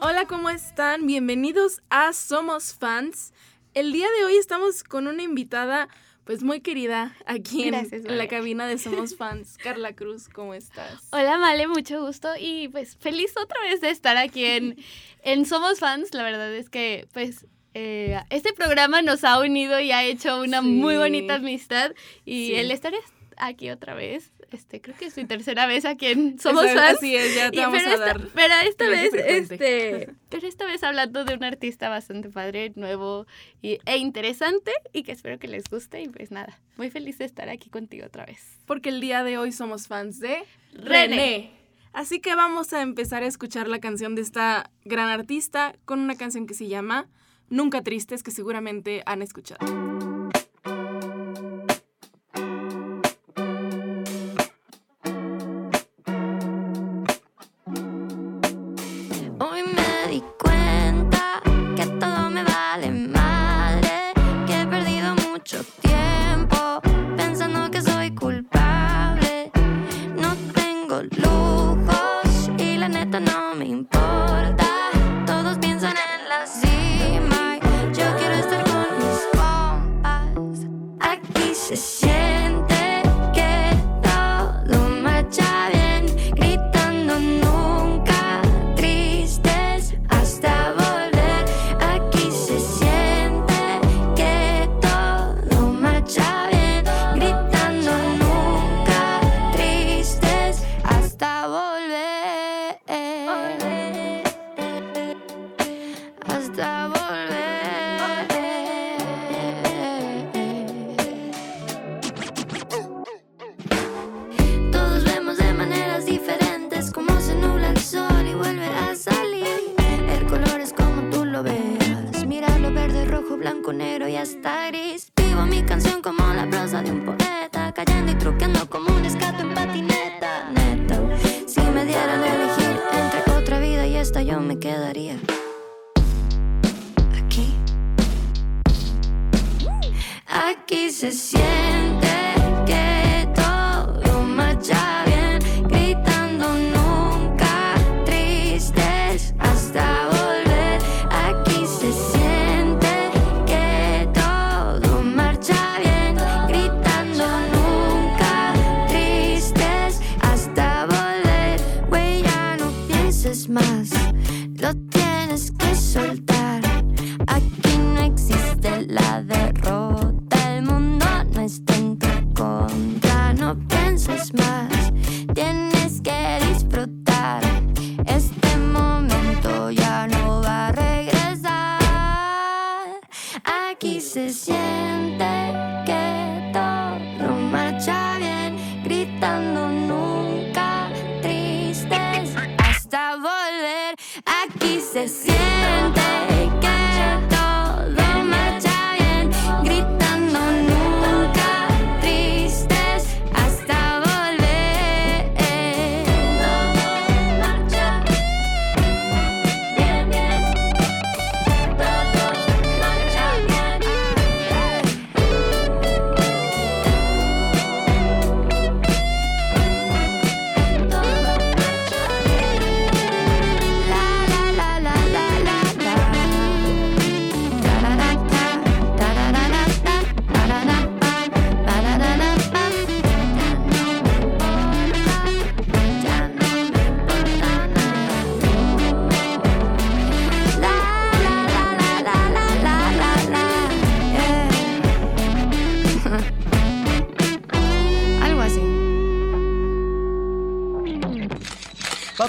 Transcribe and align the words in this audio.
Hola, 0.00 0.26
¿cómo 0.26 0.50
están? 0.50 1.06
Bienvenidos 1.06 1.82
a 1.90 2.12
Somos 2.12 2.74
Fans. 2.74 3.32
El 3.74 3.92
día 3.92 4.06
de 4.18 4.24
hoy 4.24 4.36
estamos 4.36 4.84
con 4.84 5.06
una 5.06 5.22
invitada 5.22 5.88
pues 6.24 6.42
muy 6.42 6.60
querida 6.60 7.16
aquí 7.26 7.62
en, 7.64 7.70
Gracias, 7.70 8.02
en 8.02 8.08
la 8.08 8.24
Vale. 8.24 8.28
cabina 8.28 8.66
de 8.66 8.78
Somos 8.78 9.16
Fans. 9.18 9.56
Carla 9.62 9.94
Cruz, 9.94 10.28
¿cómo 10.28 10.54
estás? 10.54 11.08
Hola, 11.10 11.38
Male, 11.38 11.66
mucho 11.66 12.04
gusto 12.04 12.28
y 12.38 12.68
pues 12.68 12.96
feliz 12.96 13.34
otra 13.36 13.60
vez 13.62 13.80
de 13.80 13.90
estar 13.90 14.16
aquí 14.16 14.44
en, 14.44 14.76
en 15.22 15.46
Somos 15.46 15.80
Fans. 15.80 16.12
La 16.14 16.22
verdad 16.22 16.54
es 16.54 16.68
que 16.70 17.08
pues 17.12 17.46
eh, 17.74 18.18
este 18.30 18.52
programa 18.52 19.02
nos 19.02 19.24
ha 19.24 19.38
unido 19.40 19.80
y 19.80 19.90
ha 19.92 20.04
hecho 20.04 20.40
una 20.40 20.60
Sí. 20.62 20.68
muy 20.68 20.96
bonita 20.96 21.36
amistad 21.36 21.92
y 22.24 22.48
Sí. 22.48 22.54
el 22.56 22.70
estar 22.70 22.94
es- 22.94 23.00
aquí 23.40 23.70
otra 23.70 23.94
vez, 23.94 24.32
este 24.56 24.80
creo 24.80 24.96
que 24.96 25.06
es 25.06 25.16
mi 25.16 25.24
tercera 25.26 25.66
vez 25.66 25.84
aquí 25.84 26.06
en 26.06 26.38
Somos 26.40 26.64
Fans. 26.66 26.96
Así 26.98 27.14
es, 27.16 27.34
ya 27.34 27.50
te 27.50 27.56
Y- 27.56 27.60
vamos 27.60 27.78
pero, 27.78 27.90
a 27.90 27.94
esta, 27.94 28.06
dar. 28.06 28.28
pero 28.34 28.54
esta 28.66 28.88
vez, 28.88 29.14
este, 29.14 30.10
pero 30.30 30.46
esta 30.46 30.64
vez 30.66 30.82
hablando 30.82 31.24
de 31.24 31.34
un 31.34 31.44
artista 31.44 31.88
bastante 31.88 32.28
padre, 32.30 32.72
nuevo 32.76 33.26
y, 33.62 33.78
e 33.84 33.96
interesante 33.98 34.72
y 34.92 35.02
que 35.02 35.12
espero 35.12 35.38
que 35.38 35.48
les 35.48 35.64
guste 35.70 36.00
y 36.02 36.08
pues 36.08 36.30
nada, 36.30 36.58
muy 36.76 36.90
feliz 36.90 37.18
de 37.18 37.24
estar 37.26 37.48
aquí 37.48 37.68
contigo 37.70 38.06
otra 38.06 38.24
vez. 38.26 38.58
Porque 38.66 38.88
el 38.88 39.00
día 39.00 39.22
de 39.24 39.38
hoy 39.38 39.52
somos 39.52 39.86
fans 39.88 40.20
de 40.20 40.38
René. 40.72 41.08
René. 41.08 41.50
Así 41.92 42.20
que 42.20 42.34
vamos 42.34 42.72
a 42.74 42.82
empezar 42.82 43.22
a 43.22 43.26
escuchar 43.26 43.66
la 43.68 43.80
canción 43.80 44.14
de 44.14 44.22
esta 44.22 44.70
gran 44.84 45.08
artista 45.08 45.74
con 45.84 46.00
una 46.00 46.16
canción 46.16 46.46
que 46.46 46.54
se 46.54 46.68
llama 46.68 47.08
Nunca 47.48 47.82
Tristes, 47.82 48.22
que 48.22 48.30
seguramente 48.30 49.02
han 49.06 49.22
escuchado. 49.22 50.17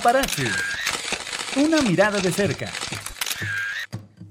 Paparazzi. 0.10 0.48
Una 1.56 1.84
mirada 1.84 2.20
de 2.20 2.32
cerca. 2.32 2.72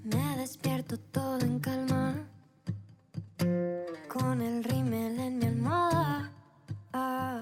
Me 0.03 0.37
despierto 0.37 0.99
todo 0.99 1.39
en 1.39 1.61
calma 1.61 2.17
Con 4.09 4.43
el 4.43 4.65
rímel 4.65 5.21
en 5.21 5.39
mi 5.39 5.47
almohada 5.47 6.33
ah, 6.93 7.41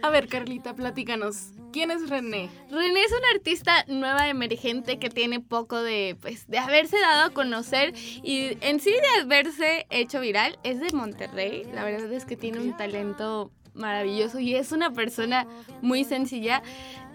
A 0.00 0.08
ver, 0.08 0.26
Carlita, 0.26 0.74
platícanos. 0.74 1.48
¿Quién 1.70 1.90
es 1.90 2.08
René? 2.08 2.48
René 2.70 3.02
es 3.02 3.12
una 3.12 3.28
artista 3.34 3.84
nueva 3.88 4.28
emergente 4.28 4.98
que 4.98 5.10
tiene 5.10 5.40
poco 5.40 5.82
de, 5.82 6.16
pues, 6.22 6.46
de 6.46 6.56
haberse 6.56 6.98
dado 6.98 7.24
a 7.24 7.30
conocer 7.30 7.92
y 8.22 8.56
en 8.62 8.80
sí 8.80 8.90
de 8.90 9.20
haberse 9.20 9.86
hecho 9.90 10.18
viral. 10.20 10.58
Es 10.62 10.80
de 10.80 10.90
Monterrey. 10.94 11.64
La 11.74 11.84
verdad 11.84 12.10
es 12.10 12.24
que 12.24 12.38
tiene 12.38 12.60
un 12.60 12.74
talento 12.74 13.52
maravilloso 13.74 14.38
y 14.38 14.54
es 14.54 14.72
una 14.72 14.92
persona 14.92 15.46
muy 15.82 16.04
sencilla. 16.04 16.62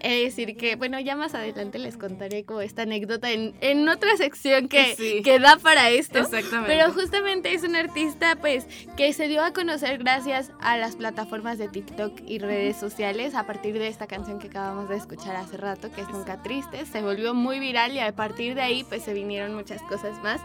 Es 0.01 0.23
decir, 0.33 0.55
que 0.55 0.77
bueno, 0.77 0.97
ya 1.01 1.17
más 1.17 1.35
adelante 1.35 1.77
les 1.77 1.97
contaré 1.97 2.45
como 2.45 2.61
esta 2.61 2.83
anécdota 2.83 3.31
en, 3.31 3.53
en 3.59 3.89
otra 3.89 4.15
sección 4.15 4.69
que, 4.69 4.95
Sí. 4.95 5.21
que 5.23 5.39
da 5.39 5.57
para 5.57 5.89
esto. 5.89 6.19
Exactamente. 6.19 6.67
Pero 6.73 6.93
justamente 6.93 7.53
es 7.53 7.63
un 7.63 7.75
artista 7.75 8.37
pues 8.39 8.65
que 8.95 9.11
se 9.11 9.27
dio 9.27 9.43
a 9.43 9.51
conocer 9.51 9.97
gracias 9.97 10.51
a 10.61 10.77
las 10.77 10.95
plataformas 10.95 11.57
de 11.57 11.67
TikTok 11.67 12.13
y 12.25 12.39
redes 12.39 12.77
sociales 12.77 13.35
a 13.35 13.45
partir 13.45 13.77
de 13.77 13.89
esta 13.89 14.07
canción 14.07 14.39
que 14.39 14.47
acabamos 14.47 14.87
de 14.87 14.95
escuchar 14.95 15.35
hace 15.35 15.57
rato, 15.57 15.91
que 15.91 15.99
es 15.99 16.09
Nunca 16.09 16.41
Triste. 16.43 16.85
Se 16.85 17.01
volvió 17.01 17.33
muy 17.33 17.59
viral 17.59 17.91
y 17.91 17.99
a 17.99 18.15
partir 18.15 18.55
de 18.55 18.61
ahí 18.61 18.85
pues 18.85 19.03
se 19.03 19.13
vinieron 19.13 19.53
muchas 19.53 19.81
cosas 19.81 20.17
más. 20.23 20.39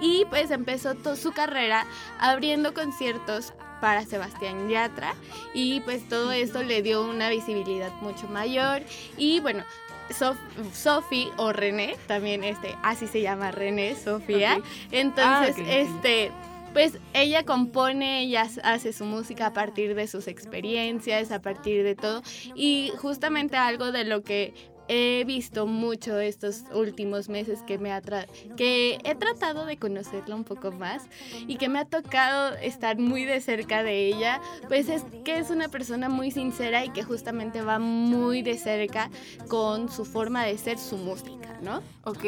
Y 0.00 0.24
pues 0.30 0.50
empezó 0.50 0.96
su 1.14 1.30
carrera 1.30 1.86
abriendo 2.18 2.74
conciertos 2.74 3.52
para 3.80 4.04
Sebastián 4.04 4.68
Yatra. 4.68 5.14
Y 5.54 5.80
pues 5.80 6.08
todo 6.08 6.32
esto 6.32 6.62
le 6.62 6.82
dio 6.82 7.04
una 7.08 7.28
visibilidad 7.30 7.92
mucho 8.00 8.28
mayor. 8.28 8.82
Y 9.16 9.40
bueno 9.40 9.64
Sof- 10.10 10.36
Sophie 10.72 11.28
o 11.36 11.52
René 11.52 11.96
también 12.06 12.44
este 12.44 12.76
así 12.82 13.06
se 13.08 13.22
llama 13.22 13.50
René 13.50 13.96
Sofía. 13.96 14.60
Entonces 14.92 15.56
Ah, 15.58 15.72
este 15.72 16.30
pues 16.72 16.98
ella 17.14 17.42
compone, 17.44 18.20
ella 18.24 18.46
hace 18.62 18.92
su 18.92 19.06
música 19.06 19.46
a 19.46 19.52
partir 19.54 19.94
de 19.94 20.06
sus 20.06 20.28
experiencias, 20.28 21.32
a 21.32 21.40
partir 21.40 21.82
de 21.82 21.94
todo. 21.94 22.22
Y 22.54 22.92
justamente 22.98 23.56
algo 23.56 23.92
de 23.92 24.04
lo 24.04 24.22
que 24.22 24.52
he 24.88 25.24
visto 25.24 25.66
mucho 25.66 26.18
estos 26.18 26.62
últimos 26.72 27.28
meses 27.28 27.60
que 27.62 27.78
me 27.78 27.92
ha 27.92 28.00
tra- 28.02 28.26
que 28.56 28.98
he 29.04 29.14
tratado 29.14 29.66
de 29.66 29.76
conocerla 29.76 30.34
un 30.34 30.44
poco 30.44 30.70
más 30.72 31.04
y 31.46 31.56
que 31.56 31.68
me 31.68 31.78
ha 31.78 31.84
tocado 31.84 32.56
estar 32.56 32.98
muy 32.98 33.24
de 33.24 33.40
cerca 33.40 33.82
de 33.82 34.06
ella, 34.06 34.40
pues 34.68 34.88
es 34.88 35.04
que 35.24 35.38
es 35.38 35.50
una 35.50 35.68
persona 35.68 36.08
muy 36.08 36.30
sincera 36.30 36.84
y 36.84 36.90
que 36.90 37.02
justamente 37.02 37.62
va 37.62 37.78
muy 37.78 38.42
de 38.42 38.56
cerca 38.58 39.10
con 39.48 39.90
su 39.90 40.04
forma 40.04 40.44
de 40.44 40.56
ser, 40.58 40.78
su 40.78 40.96
música, 40.96 41.58
¿no? 41.62 41.82
Ok, 42.04 42.24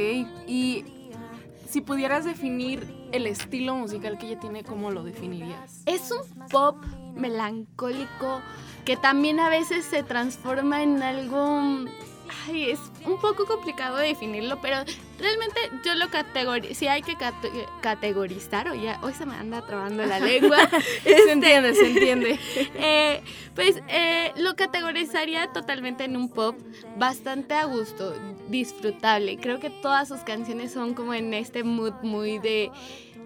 y 0.46 0.84
si 1.68 1.80
pudieras 1.82 2.24
definir 2.24 2.86
el 3.12 3.26
estilo 3.26 3.74
musical 3.76 4.18
que 4.18 4.26
ella 4.26 4.40
tiene, 4.40 4.64
¿cómo 4.64 4.90
lo 4.90 5.02
definirías? 5.02 5.82
Es 5.86 6.10
un 6.10 6.48
pop 6.48 6.76
melancólico 7.14 8.40
que 8.84 8.96
también 8.96 9.38
a 9.38 9.48
veces 9.48 9.84
se 9.84 10.02
transforma 10.02 10.82
en 10.82 11.02
algo... 11.02 11.84
Ay, 12.46 12.70
es 12.70 12.78
un 13.06 13.18
poco 13.20 13.46
complicado 13.46 13.96
de 13.96 14.08
definirlo, 14.08 14.60
pero 14.60 14.76
realmente 15.18 15.58
yo 15.84 15.94
lo 15.94 16.08
categorizo, 16.10 16.74
si 16.74 16.86
hay 16.86 17.02
que 17.02 17.14
cate- 17.16 17.50
categorizar, 17.80 18.68
o 18.68 18.74
ya, 18.74 18.98
hoy 19.02 19.12
se 19.14 19.26
me 19.26 19.34
anda 19.34 19.64
trabando 19.66 20.04
la 20.04 20.20
lengua, 20.20 20.58
Se 21.04 21.32
entiende, 21.32 21.74
se 21.74 21.86
entiende. 21.90 22.38
eh, 22.74 23.22
pues 23.54 23.80
eh, 23.88 24.32
lo 24.36 24.54
categorizaría 24.56 25.52
totalmente 25.52 26.04
en 26.04 26.16
un 26.16 26.28
pop 26.28 26.56
bastante 26.96 27.54
a 27.54 27.64
gusto, 27.64 28.14
disfrutable. 28.48 29.38
Creo 29.38 29.58
que 29.60 29.70
todas 29.70 30.08
sus 30.08 30.20
canciones 30.20 30.72
son 30.72 30.94
como 30.94 31.14
en 31.14 31.34
este 31.34 31.64
mood 31.64 31.92
muy 32.02 32.38
de 32.38 32.70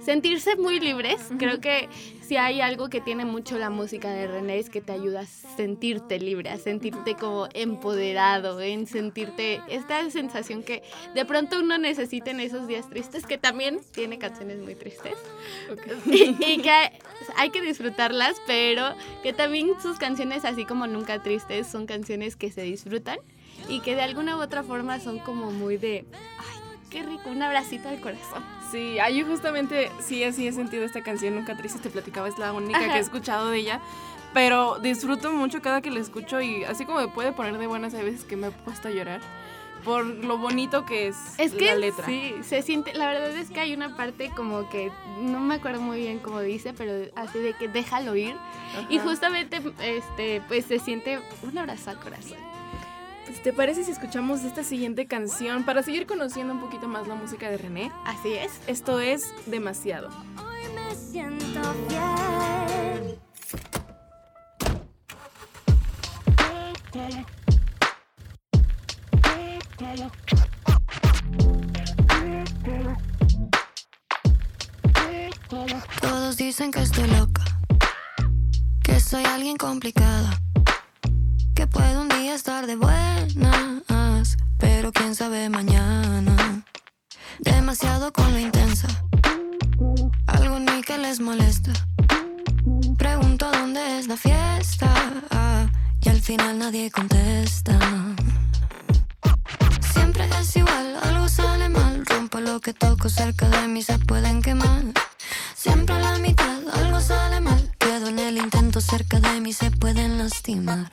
sentirse 0.05 0.57
muy 0.57 0.81
libres. 0.81 1.31
Creo 1.39 1.61
que 1.61 1.89
si 2.33 2.39
hay 2.39 2.63
algo 2.63 2.89
que 2.89 3.03
tiene 3.03 3.27
mucho 3.27 3.59
la 3.59 3.69
música 3.69 4.09
de 4.09 4.27
René 4.27 4.59
es 4.59 4.71
que 4.71 4.81
te 4.81 4.93
ayuda 4.93 5.21
a 5.21 5.27
sentirte 5.27 6.19
libre, 6.19 6.49
a 6.49 6.57
sentirte 6.57 7.15
como 7.15 7.47
empoderado, 7.53 8.59
en 8.63 8.87
sentirte 8.87 9.61
esta 9.69 10.09
sensación 10.09 10.63
que 10.63 10.83
de 11.15 11.27
pronto 11.27 11.59
uno 11.61 11.77
necesita 11.77 12.31
en 12.31 12.41
esos 12.41 12.67
días 12.67 12.89
tristes, 12.89 13.27
que 13.27 13.37
también 13.37 13.81
tiene 13.93 14.19
canciones 14.19 14.61
muy 14.61 14.75
tristes 14.75 15.13
y, 16.07 16.35
y 16.43 16.63
que 16.63 16.93
hay 17.37 17.51
que 17.51 17.61
disfrutarlas, 17.61 18.41
pero 18.47 18.95
que 19.23 19.35
también 19.35 19.69
sus 19.83 19.99
canciones, 19.99 20.47
así 20.47 20.65
como 20.65 20.87
Nunca 20.87 21.23
Tristes, 21.23 21.67
son 21.67 21.85
canciones 21.85 22.37
que 22.37 22.51
se 22.51 22.63
disfrutan 22.63 23.19
y 23.69 23.81
que 23.81 23.95
de 23.95 24.01
alguna 24.01 24.39
u 24.39 24.41
otra 24.41 24.63
forma 24.63 25.01
son 25.01 25.19
como 25.19 25.51
muy 25.51 25.77
de, 25.77 26.07
ay, 26.39 26.79
qué 26.89 27.03
rico, 27.03 27.29
un 27.29 27.43
abracito 27.43 27.91
al 27.91 28.01
corazón. 28.01 28.43
Sí, 28.73 28.99
ah, 28.99 29.11
yo 29.11 29.27
justamente 29.27 29.91
sí 30.01 30.25
así 30.25 30.47
he 30.47 30.53
sentido 30.53 30.83
esta 30.85 31.03
canción, 31.03 31.35
Nunca 31.35 31.55
Triste, 31.57 31.79
te 31.79 31.91
platicaba, 31.91 32.27
es 32.27 32.39
la 32.39 32.55
única 32.55 32.79
Ajá. 32.79 32.89
que 32.93 32.99
he 32.99 33.01
escuchado 33.01 33.51
de 33.51 33.59
ella. 33.59 33.81
Pero 34.33 34.79
disfruto 34.79 35.31
mucho 35.31 35.61
cada 35.61 35.83
que 35.83 35.91
la 35.91 36.01
escucho 36.01 36.41
y 36.41 36.65
así 36.65 36.87
como 36.87 37.01
me 37.01 37.09
puede 37.09 37.33
poner 37.33 37.59
de 37.59 37.67
buenas, 37.67 37.93
hay 37.93 38.05
veces 38.05 38.25
que 38.25 38.35
me 38.35 38.47
he 38.47 38.51
puesto 38.51 38.89
a 38.89 38.91
llorar 38.91 39.21
por 39.85 40.05
lo 40.07 40.39
bonito 40.39 40.85
que 40.87 41.09
es, 41.09 41.17
Es 41.39 41.53
que 41.53 41.67
la 41.67 41.75
letra. 41.75 42.07
sí, 42.07 42.35
se 42.43 42.63
siente, 42.63 42.95
la 42.95 43.09
verdad 43.09 43.31
es 43.37 43.51
que 43.51 43.61
hay 43.61 43.75
una 43.75 43.97
parte 43.97 44.31
como 44.35 44.69
que, 44.71 44.91
no 45.21 45.41
me 45.41 45.57
acuerdo 45.57 45.81
muy 45.81 45.99
bien 45.99 46.19
cómo 46.19 46.41
dice, 46.41 46.73
pero 46.73 47.11
así 47.17 47.39
de 47.41 47.53
que 47.55 47.69
déjalo 47.69 48.15
ir. 48.17 48.37
Y 48.89 48.99
Ajá. 48.99 49.09
justamente, 49.09 49.61
este, 49.83 50.41
pues 50.49 50.67
se 50.67 50.79
siente 50.79 51.21
un 51.43 51.59
abrazo 51.59 51.91
al 51.91 51.99
corazón. 51.99 52.39
Pues, 53.27 53.43
¿Te 53.43 53.53
parece 53.53 53.85
si 53.85 53.91
escuchamos 53.93 54.43
esta 54.43 54.65
siguiente 54.65 55.07
canción 55.07 55.65
para 55.65 55.83
seguir 55.83 56.07
conociendo 56.07 56.55
un 56.55 56.61
poquito 56.61 56.89
más 56.89 57.07
la 57.09 57.15
música 57.15 57.51
de 57.51 57.59
René? 57.59 57.93
Así 58.05 58.33
es. 58.35 58.53
Esto 58.67 59.01
es 59.01 59.33
demasiado. 59.47 60.09
Hoy 60.37 60.73
me 60.75 60.95
siento 60.95 61.61
fiel. 61.89 63.19
Todos 76.01 76.37
dicen 76.37 76.71
que 76.71 76.83
estoy 76.83 77.09
loca, 77.09 77.45
que 78.83 79.01
soy 79.01 79.25
alguien 79.25 79.57
complicada, 79.57 80.39
que 81.55 81.67
puedo 81.67 82.03
un 82.03 82.12
estar 82.29 82.67
de 82.67 82.77
buenas, 82.77 84.37
pero 84.59 84.93
quién 84.93 85.15
sabe 85.15 85.49
mañana. 85.49 86.65
Demasiado 87.39 88.13
con 88.13 88.33
lo 88.33 88.39
intensa, 88.39 88.87
algo 90.27 90.57
en 90.57 90.65
mí 90.65 90.83
que 90.87 90.99
les 90.99 91.21
molesta. 91.21 91.73
Pregunto 92.97 93.51
dónde 93.51 93.99
es 93.99 94.07
la 94.07 94.17
fiesta 94.17 94.89
y 96.01 96.09
al 96.09 96.21
final 96.21 96.59
nadie 96.59 96.91
contesta. 96.91 97.79
Siempre 99.93 100.29
es 100.41 100.57
igual, 100.57 100.97
algo 101.03 101.29
sale 101.29 101.69
mal. 101.69 102.05
Rompo 102.07 102.41
lo 102.41 102.61
que 102.61 102.73
toco 102.73 103.09
cerca 103.09 103.49
de 103.49 103.69
mí, 103.69 103.83
se 103.83 103.99
pueden 103.99 104.43
quemar. 104.43 104.85
Siempre 105.57 105.97
a 105.97 105.99
la 105.99 106.19
mitad, 106.19 106.59
algo 106.73 107.01
sale 107.01 107.41
mal. 107.41 107.71
Quedo 107.79 108.09
en 108.09 108.19
el 108.19 108.39
intento 108.39 108.81
cerca 108.81 109.19
de 109.19 109.41
mí, 109.41 109.53
se 109.53 109.71
pueden 109.71 110.19
lastimar. 110.19 110.93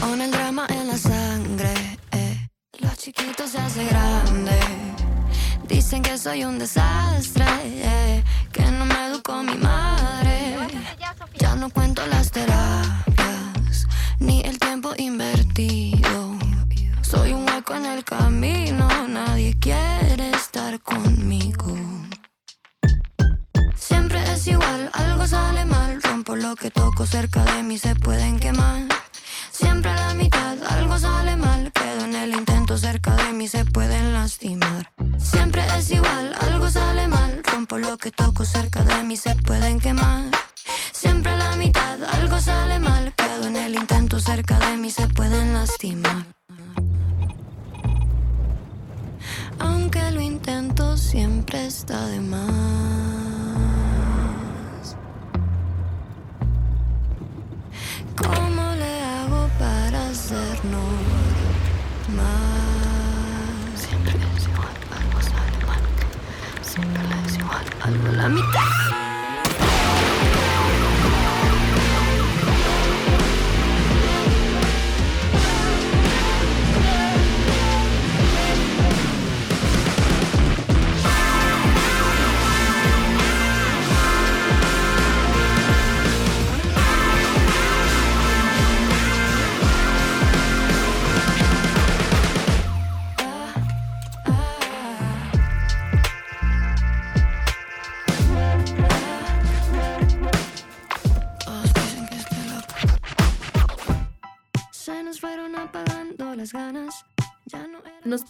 Con 0.00 0.20
el 0.20 0.30
drama 0.30 0.66
en 0.68 0.88
la 0.88 0.98
sangre, 0.98 1.72
eh, 2.10 2.48
lo 2.80 2.90
chiquito 2.96 3.46
se 3.46 3.58
hace 3.58 3.84
grande. 3.86 4.60
Dicen 5.68 6.02
que 6.02 6.18
soy 6.18 6.44
un 6.44 6.58
desastre, 6.58 7.01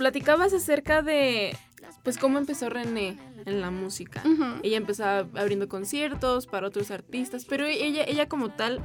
platicabas 0.02 0.52
acerca 0.52 1.00
de, 1.00 1.56
pues, 2.02 2.18
cómo 2.18 2.38
empezó 2.38 2.68
René 2.68 3.20
en 3.46 3.60
la 3.60 3.70
música. 3.70 4.20
Ella 4.64 4.76
empezaba 4.76 5.28
abriendo 5.40 5.68
conciertos 5.68 6.48
para 6.48 6.66
otros 6.66 6.90
artistas, 6.90 7.44
pero 7.44 7.66
ella, 7.66 8.02
ella 8.02 8.28
como 8.28 8.50
tal, 8.50 8.84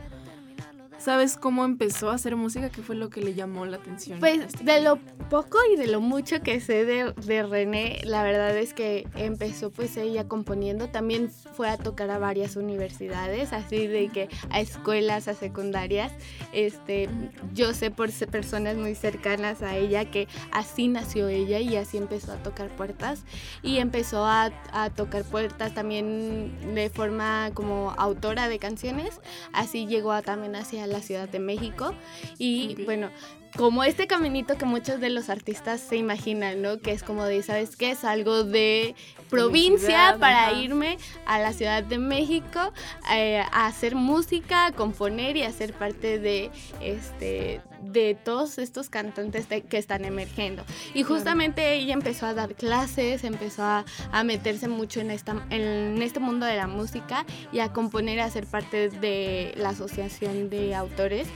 ¿sabes 0.99 1.37
cómo 1.37 1.65
empezó 1.65 2.09
a 2.09 2.15
hacer 2.15 2.35
música? 2.35 2.69
¿Qué 2.69 2.81
fue 2.81 2.95
lo 2.95 3.09
que 3.09 3.21
le 3.21 3.33
llamó 3.33 3.65
la 3.65 3.77
atención? 3.77 4.19
Pues 4.19 4.39
este 4.39 4.63
de 4.63 4.81
lo 4.81 4.97
poco 5.29 5.57
y 5.71 5.75
de 5.75 5.87
lo 5.87 6.01
mucho 6.01 6.41
que 6.41 6.59
sé 6.59 6.85
de, 6.85 7.13
de 7.13 7.43
René, 7.43 8.01
la 8.03 8.23
verdad 8.23 8.57
es 8.57 8.73
que 8.73 9.07
empezó 9.15 9.71
pues 9.71 9.97
ella 9.97 10.27
componiendo, 10.27 10.89
también 10.89 11.29
fue 11.29 11.69
a 11.69 11.77
tocar 11.77 12.09
a 12.11 12.17
varias 12.17 12.55
universidades, 12.55 13.53
así 13.53 13.87
de 13.87 14.09
que 14.09 14.29
a 14.49 14.59
escuelas, 14.59 15.27
a 15.27 15.33
secundarias. 15.33 16.11
Este, 16.53 17.09
yo 17.53 17.73
sé 17.73 17.91
por 17.91 18.11
personas 18.27 18.77
muy 18.77 18.95
cercanas 18.95 19.61
a 19.61 19.75
ella 19.75 20.09
que 20.09 20.27
así 20.51 20.87
nació 20.87 21.27
ella 21.27 21.59
y 21.59 21.75
así 21.75 21.97
empezó 21.97 22.31
a 22.31 22.37
tocar 22.37 22.69
puertas 22.69 23.23
y 23.61 23.77
empezó 23.77 24.25
a, 24.25 24.51
a 24.71 24.89
tocar 24.89 25.23
puertas 25.23 25.73
también 25.73 26.73
de 26.73 26.89
forma 26.89 27.51
como 27.53 27.93
autora 27.97 28.47
de 28.47 28.59
canciones, 28.59 29.19
así 29.53 29.85
llegó 29.85 30.11
a, 30.11 30.21
también 30.21 30.55
hacia 30.55 30.86
la 30.87 31.01
Ciudad 31.01 31.29
de 31.29 31.39
México 31.39 31.93
y 32.37 32.83
bueno, 32.85 33.09
como 33.55 33.83
este 33.83 34.07
caminito 34.07 34.57
que 34.57 34.65
muchos 34.65 34.99
de 34.99 35.09
los 35.09 35.29
artistas 35.29 35.81
se 35.81 35.95
imaginan, 35.95 36.61
¿no? 36.61 36.79
Que 36.79 36.91
es 36.91 37.03
como 37.03 37.25
de, 37.25 37.41
¿sabes 37.43 37.75
qué? 37.75 37.91
Es 37.91 38.03
algo 38.03 38.43
de 38.43 38.95
provincia 39.29 39.87
ciudad, 39.87 40.19
para 40.19 40.47
ajá. 40.47 40.61
irme 40.61 40.97
a 41.25 41.39
la 41.39 41.53
Ciudad 41.53 41.83
de 41.83 41.97
México 41.97 42.71
eh, 43.11 43.43
a 43.51 43.65
hacer 43.65 43.95
música, 43.95 44.67
a 44.67 44.71
componer 44.71 45.37
y 45.37 45.43
a 45.43 45.51
ser 45.51 45.73
parte 45.73 46.19
de 46.19 46.51
este 46.81 47.61
de 47.91 48.15
todos 48.15 48.57
estos 48.57 48.89
cantantes 48.89 49.49
de- 49.49 49.61
que 49.63 49.77
están 49.77 50.05
emergiendo. 50.05 50.63
Y 50.93 51.03
justamente 51.03 51.73
ella 51.73 51.93
empezó 51.93 52.25
a 52.25 52.33
dar 52.33 52.55
clases, 52.55 53.23
empezó 53.23 53.63
a, 53.63 53.85
a 54.11 54.23
meterse 54.23 54.67
mucho 54.67 54.99
en, 54.99 55.11
esta, 55.11 55.45
en 55.49 56.01
este 56.01 56.19
mundo 56.19 56.45
de 56.45 56.55
la 56.55 56.67
música 56.67 57.25
y 57.51 57.59
a 57.59 57.73
componer, 57.73 58.19
a 58.19 58.29
ser 58.29 58.45
parte 58.45 58.89
de 58.89 59.53
la 59.57 59.69
Asociación 59.69 60.49
de 60.49 60.75
Autores 60.75 61.27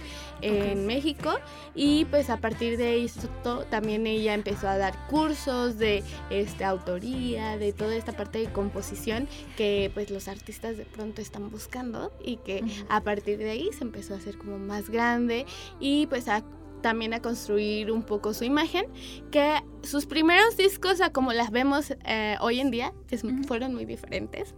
en 0.41 0.87
México. 0.87 1.31
Y 1.75 2.05
pues 2.05 2.29
a 2.31 2.37
partir 2.37 2.77
de 2.77 3.03
esto 3.03 3.65
también 3.69 4.07
ella 4.07 4.33
empezó 4.33 4.67
a 4.67 4.77
dar 4.77 5.07
cursos 5.07 5.77
de 5.77 6.03
este, 6.31 6.63
autoría, 6.65 7.57
de 7.57 7.73
toda 7.73 7.95
esta 7.95 8.11
parte 8.13 8.39
de 8.39 8.51
composición 8.51 9.27
que 9.55 9.91
pues 9.93 10.09
los 10.09 10.27
artistas 10.27 10.77
de 10.77 10.85
pronto 10.85 11.21
están 11.21 11.49
buscando 11.51 12.11
y 12.23 12.37
que 12.37 12.63
a 12.89 13.01
partir 13.01 13.37
de 13.37 13.51
ahí 13.51 13.69
se 13.77 13.83
empezó 13.83 14.13
a 14.15 14.17
hacer 14.17 14.37
como 14.37 14.57
más 14.57 14.89
grande. 14.89 15.45
Y 15.79 16.07
pues 16.07 16.27
a 16.27 16.40
también 16.81 17.13
a 17.13 17.21
construir 17.21 17.91
un 17.91 18.03
poco 18.03 18.33
su 18.33 18.43
imagen, 18.43 18.85
que 19.31 19.61
sus 19.83 20.05
primeros 20.05 20.57
discos, 20.57 21.01
a 21.01 21.11
como 21.11 21.33
las 21.33 21.51
vemos 21.51 21.93
eh, 22.05 22.35
hoy 22.41 22.59
en 22.59 22.71
día, 22.71 22.93
es- 23.09 23.23
fueron 23.47 23.73
muy 23.73 23.85
diferentes. 23.85 24.53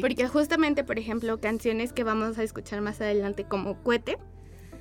Porque 0.00 0.28
justamente, 0.28 0.84
por 0.84 0.98
ejemplo, 0.98 1.40
canciones 1.40 1.92
que 1.92 2.04
vamos 2.04 2.38
a 2.38 2.42
escuchar 2.42 2.80
más 2.80 3.00
adelante 3.00 3.44
como 3.44 3.76
Cuete, 3.82 4.18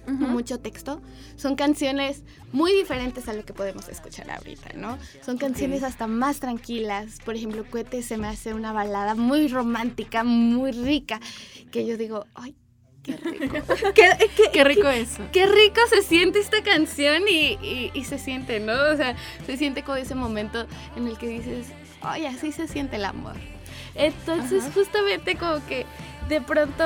Ujú. 0.06 0.26
mucho 0.28 0.60
texto, 0.60 1.02
son 1.38 1.56
canciones 1.56 2.24
muy 2.52 2.74
diferentes 2.74 3.30
a 3.30 3.34
lo 3.34 3.46
que 3.46 3.54
podemos 3.54 3.88
escuchar 3.88 4.30
ahorita, 4.32 4.74
¿no? 4.76 4.98
Son 5.26 5.38
canciones 5.38 5.82
hasta 5.82 6.08
más 6.08 6.42
tranquilas. 6.42 7.20
Por 7.24 7.36
ejemplo, 7.36 7.64
Cuete 7.72 8.04
se 8.04 8.18
me 8.18 8.28
hace 8.28 8.54
una 8.54 8.74
balada 8.74 9.16
muy 9.16 9.48
romántica, 9.48 10.26
muy 10.26 10.72
rica, 10.74 11.22
que 11.72 11.86
yo 11.86 11.96
digo, 11.96 12.26
ay, 12.36 12.54
qué 13.04 13.18
rico. 13.18 13.56
qué, 13.96 14.10
qué- 14.36 14.50
Qué 14.52 14.64
rico 14.64 14.88
eso. 14.90 15.24
qué 15.32 15.46
rico 15.46 15.82
se 15.90 16.02
siente 16.02 16.40
esta 16.40 16.62
canción 16.64 17.24
y, 17.30 17.58
y- 17.62 17.92
y 17.94 18.04
se 18.06 18.18
siente, 18.18 18.60
¿no? 18.60 18.74
O 18.94 18.96
sea, 18.98 19.16
se 19.46 19.58
siente 19.58 19.84
como 19.84 19.98
ese 19.98 20.16
momento 20.16 20.66
en 20.96 21.08
el 21.08 21.18
que 21.18 21.28
dices, 21.28 21.68
ay, 22.02 22.26
así 22.26 22.52
se 22.52 22.68
siente 22.68 22.96
el 22.96 23.06
amor. 23.06 23.36
Entonces, 23.96 24.64
Ajá. 24.64 24.74
justamente 24.74 25.36
como 25.36 25.66
que 25.68 25.86
de 26.30 26.42
pronto 26.42 26.84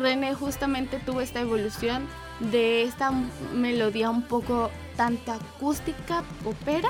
René 0.00 0.34
justamente 0.34 0.98
tuvo 0.98 1.20
esta 1.20 1.40
evolución 1.40 2.06
de 2.40 2.82
esta 2.82 3.12
melodía 3.54 4.10
un 4.10 4.22
poco 4.22 4.70
tanto 4.96 5.32
acústica, 5.32 6.24
popera, 6.42 6.88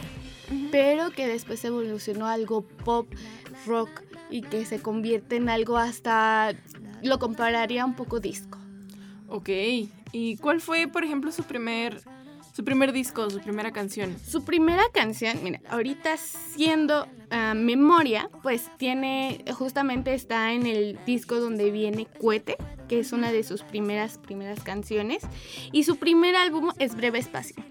pero 0.71 1.11
que 1.11 1.27
después 1.27 1.65
evolucionó 1.65 2.27
a 2.27 2.33
algo 2.35 2.63
pop, 2.63 3.07
rock 3.67 3.91
y 4.31 4.43
que 4.43 4.65
se 4.65 4.81
convierte 4.81 5.37
en 5.37 5.49
algo 5.51 5.77
hasta, 5.77 6.53
lo 7.03 7.19
compararía 7.19 7.85
un 7.85 7.95
poco 7.95 8.21
disco. 8.21 8.59
Ok. 9.29 9.49
¿Y 10.13 10.37
cuál 10.37 10.61
fue, 10.61 10.89
por 10.89 11.05
ejemplo, 11.05 11.33
su 11.33 11.45
primer, 11.45 12.03
su 12.55 12.65
primer 12.65 12.93
disco, 12.93 13.31
su 13.31 13.41
primera 13.41 13.73
canción? 13.73 14.15
Su 14.27 14.45
primera 14.45 14.83
canción, 14.93 15.39
mira, 15.43 15.61
ahorita 15.71 16.17
siendo 16.19 17.07
ah, 17.31 17.55
Memoria, 17.55 18.29
pues 18.43 18.71
tiene, 18.77 19.43
justamente 19.55 20.13
está 20.15 20.53
en 20.53 20.67
el 20.67 20.99
disco 21.07 21.41
donde 21.41 21.71
viene 21.71 22.07
Cuete, 22.07 22.57
que 22.89 22.99
es 23.01 23.13
una 23.13 23.33
de 23.33 23.43
sus 23.43 23.63
primeras, 23.63 24.19
primeras 24.19 24.61
canciones. 24.63 25.23
Y 25.73 25.85
su 25.85 25.97
primer 25.97 26.37
álbum 26.37 26.71
es 26.79 26.95
Breve 26.95 27.19
Espacio, 27.19 27.65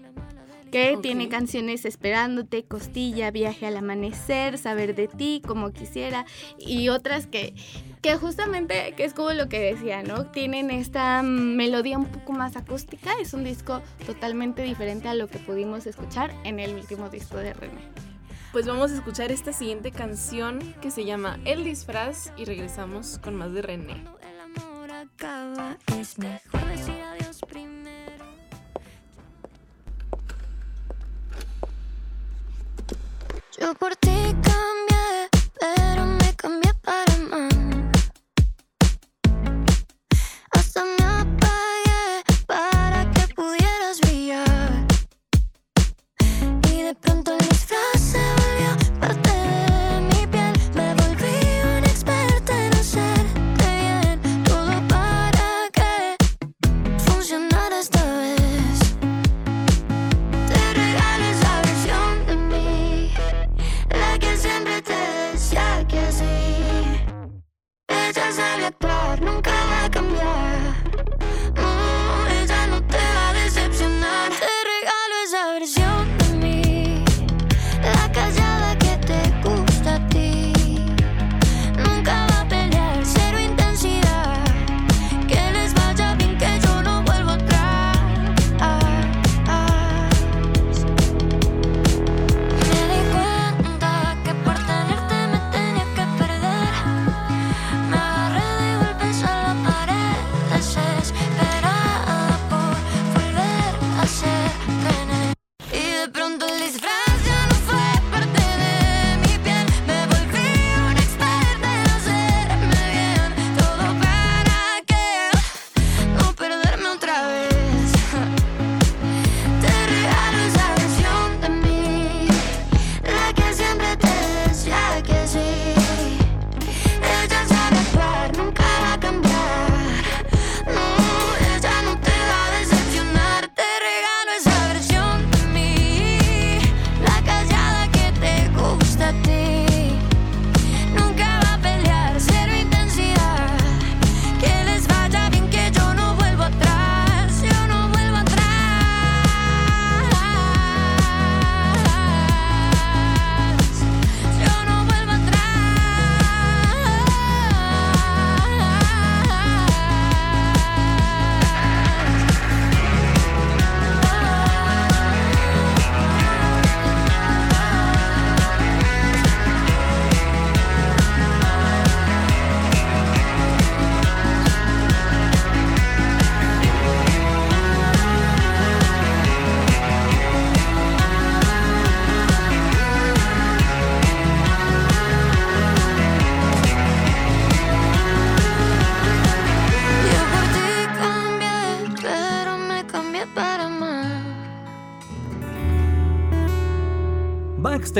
que 0.72 0.94
Ok. 0.96 1.02
tiene 1.02 1.28
canciones 1.28 1.84
Esperándote, 1.84 2.64
Costilla, 2.64 3.30
Viaje 3.30 3.66
al 3.68 3.76
Amanecer, 3.76 4.58
Saber 4.58 4.96
de 4.96 5.06
ti, 5.06 5.42
Como 5.46 5.70
Quisiera, 5.70 6.26
y 6.58 6.88
otras 6.88 7.28
que, 7.28 7.54
que 8.02 8.16
justamente, 8.16 8.94
que 8.96 9.04
es 9.04 9.14
como 9.14 9.32
lo 9.32 9.48
que 9.48 9.60
decía, 9.60 10.02
¿no? 10.02 10.26
Tienen 10.26 10.72
esta 10.72 11.22
mm, 11.22 11.56
melodía 11.56 11.96
un 11.96 12.06
poco 12.06 12.32
más 12.32 12.56
acústica, 12.56 13.12
es 13.20 13.32
un 13.32 13.44
disco 13.44 13.80
totalmente 14.04 14.62
diferente 14.62 15.08
a 15.08 15.14
lo 15.14 15.28
que 15.28 15.38
pudimos 15.38 15.86
escuchar 15.86 16.34
en 16.42 16.58
el 16.58 16.74
último 16.74 17.08
disco 17.08 17.36
de 17.36 17.54
René. 17.54 17.88
Pues 18.50 18.66
vamos 18.66 18.90
a 18.90 18.94
escuchar 18.96 19.30
esta 19.30 19.52
siguiente 19.52 19.92
canción 19.92 20.58
que 20.82 20.90
se 20.90 21.04
llama 21.04 21.38
El 21.44 21.62
disfraz 21.62 22.32
y 22.36 22.44
regresamos 22.44 23.18
con 23.18 23.36
más 23.36 23.52
de 23.54 23.62
René. 23.62 23.92
el 24.20 24.40
amor 24.40 24.90
acaba. 24.90 25.78
Es 25.96 26.18
mejor 26.18 26.66
decir 26.66 27.00
adiós 27.00 27.40
primero. 27.48 28.26
Yo 33.58 33.74
por 33.74 33.94
ti 33.94 34.10
cambié, 34.42 35.28
pero 35.60 36.04
me 36.04 36.34
cambié 36.34 36.74
para 36.82 37.16
mal. 37.30 37.51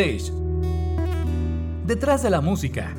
Backstage. 0.02 0.32
Detrás 1.86 2.24
de 2.24 2.30
la 2.30 2.40
música. 2.40 2.92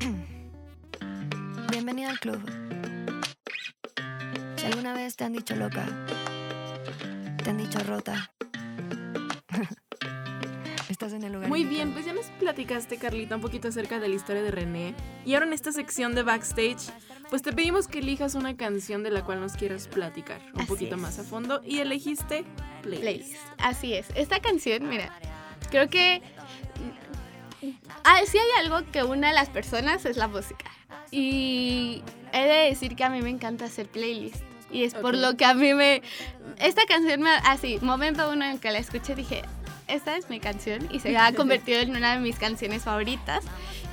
Bienvenido 1.70 2.10
al 2.10 2.18
club. 2.18 2.40
Si 4.56 4.66
alguna 4.66 4.94
vez 4.94 5.14
te 5.14 5.22
han 5.24 5.32
dicho 5.32 5.54
loca, 5.54 5.86
te 7.42 7.50
han 7.50 7.58
dicho 7.58 7.78
rota. 7.80 8.32
Estás 10.88 11.12
en 11.12 11.22
el 11.22 11.34
lugar. 11.34 11.48
Muy 11.48 11.64
bien, 11.64 11.92
pues 11.92 12.04
ya 12.04 12.12
nos 12.12 12.26
platicaste, 12.40 12.96
Carlita, 12.98 13.36
un 13.36 13.42
poquito 13.42 13.68
acerca 13.68 14.00
de 14.00 14.08
la 14.08 14.16
historia 14.16 14.42
de 14.42 14.50
René. 14.50 14.94
Y 15.24 15.34
ahora 15.34 15.46
en 15.46 15.52
esta 15.52 15.70
sección 15.70 16.16
de 16.16 16.24
backstage, 16.24 16.90
pues 17.30 17.42
te 17.42 17.52
pedimos 17.52 17.88
que 17.88 17.98
elijas 17.98 18.34
una 18.34 18.56
canción 18.56 19.02
de 19.02 19.10
la 19.10 19.24
cual 19.24 19.40
nos 19.40 19.54
quieras 19.54 19.88
platicar 19.88 20.40
un 20.54 20.60
Así 20.60 20.68
poquito 20.68 20.94
es. 20.96 21.00
más 21.00 21.18
a 21.18 21.24
fondo. 21.24 21.60
Y 21.64 21.78
elegiste 21.78 22.44
Playlist. 22.82 23.02
Playlist. 23.02 23.42
Así 23.58 23.94
es. 23.94 24.06
Esta 24.14 24.40
canción, 24.40 24.88
mira, 24.88 25.12
creo 25.70 25.88
que 25.88 26.22
ah, 28.04 28.20
si 28.26 28.38
hay 28.38 28.64
algo 28.64 28.84
que 28.90 29.02
une 29.02 29.26
a 29.26 29.32
las 29.32 29.48
personas 29.48 30.04
es 30.04 30.16
la 30.16 30.28
música. 30.28 30.70
Y 31.10 32.02
he 32.32 32.46
de 32.46 32.68
decir 32.70 32.96
que 32.96 33.04
a 33.04 33.10
mí 33.10 33.22
me 33.22 33.30
encanta 33.30 33.66
hacer 33.66 33.86
playlist. 33.86 34.42
Y 34.70 34.82
es 34.82 34.94
por 34.94 35.14
lo 35.14 35.36
que 35.36 35.44
a 35.44 35.54
mí 35.54 35.72
me... 35.72 36.02
Esta 36.58 36.84
canción, 36.86 37.22
me, 37.22 37.30
así, 37.30 37.78
momento 37.80 38.28
uno 38.30 38.44
en 38.44 38.58
que 38.58 38.72
la 38.72 38.78
escuché, 38.78 39.14
dije, 39.14 39.42
esta 39.86 40.16
es 40.16 40.28
mi 40.30 40.40
canción. 40.40 40.88
Y 40.90 41.00
se 41.00 41.16
ha 41.16 41.32
convertido 41.36 41.80
en 41.80 41.96
una 41.96 42.14
de 42.14 42.20
mis 42.20 42.38
canciones 42.38 42.82
favoritas 42.82 43.44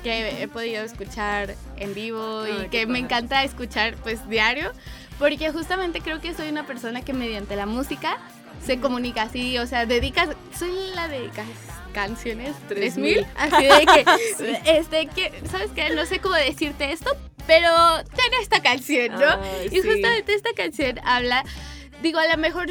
que 0.02 0.42
he 0.42 0.48
podido 0.48 0.84
escuchar 0.84 1.54
en 1.76 1.94
vivo 1.94 2.42
Ay, 2.42 2.64
y 2.66 2.68
que 2.68 2.86
me 2.86 2.98
encanta 2.98 3.44
escuchar 3.44 3.96
pues 3.96 4.28
diario. 4.28 4.72
Porque 5.18 5.50
justamente 5.52 6.00
creo 6.00 6.20
que 6.20 6.34
soy 6.34 6.48
una 6.48 6.66
persona 6.66 7.02
que 7.02 7.12
mediante 7.12 7.54
la 7.54 7.66
música 7.66 8.18
se 8.64 8.80
comunica 8.80 9.22
así, 9.22 9.58
o 9.58 9.66
sea, 9.66 9.86
dedicas, 9.86 10.28
soy 10.58 10.70
la 10.94 11.08
de 11.08 11.28
ca- 11.30 11.44
canciones 11.92 12.54
3000, 12.68 13.26
así 13.36 13.64
de 13.64 13.86
que, 13.86 14.60
este, 14.78 15.06
que, 15.08 15.32
¿sabes 15.50 15.70
qué? 15.74 15.90
No 15.90 16.06
sé 16.06 16.20
cómo 16.20 16.34
decirte 16.34 16.92
esto, 16.92 17.10
pero 17.46 17.68
ten 18.14 18.32
esta 18.40 18.62
canción, 18.62 19.12
¿no? 19.12 19.26
Ay, 19.28 19.66
y 19.66 19.80
sí. 19.80 19.82
justamente 19.82 20.34
esta 20.34 20.50
canción 20.56 20.98
habla, 21.04 21.44
digo, 22.02 22.18
a 22.18 22.26
lo 22.28 22.36
mejor 22.38 22.68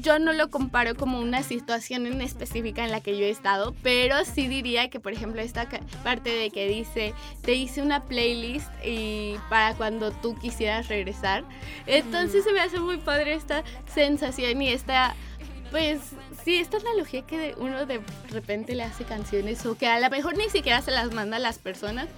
yo 0.00 0.18
no 0.18 0.32
lo 0.32 0.50
comparo 0.50 0.94
como 0.94 1.20
una 1.20 1.42
situación 1.42 2.06
en 2.06 2.20
específica 2.20 2.84
en 2.84 2.90
la 2.90 3.00
que 3.00 3.16
yo 3.16 3.24
he 3.24 3.30
estado, 3.30 3.74
pero 3.82 4.24
sí 4.24 4.48
diría 4.48 4.90
que, 4.90 5.00
por 5.00 5.12
ejemplo, 5.12 5.40
esta 5.40 5.68
parte 6.04 6.30
de 6.30 6.50
que 6.50 6.68
dice, 6.68 7.14
te 7.42 7.54
hice 7.54 7.82
una 7.82 8.02
playlist 8.04 8.68
y 8.84 9.36
para 9.48 9.74
cuando 9.74 10.10
tú 10.10 10.38
quisieras 10.38 10.88
regresar. 10.88 11.44
Entonces 11.86 12.44
se 12.44 12.52
me 12.52 12.60
hace 12.60 12.80
muy 12.80 12.98
padre 12.98 13.34
esta 13.34 13.64
sensación 13.92 14.60
y 14.60 14.70
esta, 14.70 15.14
pues, 15.70 16.00
sí, 16.44 16.56
esta 16.56 16.76
analogía 16.78 17.22
que 17.26 17.54
uno 17.58 17.86
de 17.86 18.00
repente 18.30 18.74
le 18.74 18.82
hace 18.82 19.04
canciones 19.04 19.64
o 19.66 19.76
que 19.76 19.86
a 19.86 20.00
lo 20.00 20.10
mejor 20.10 20.36
ni 20.36 20.48
siquiera 20.50 20.82
se 20.82 20.90
las 20.90 21.12
manda 21.12 21.36
a 21.36 21.40
las 21.40 21.58
personas. 21.58 22.08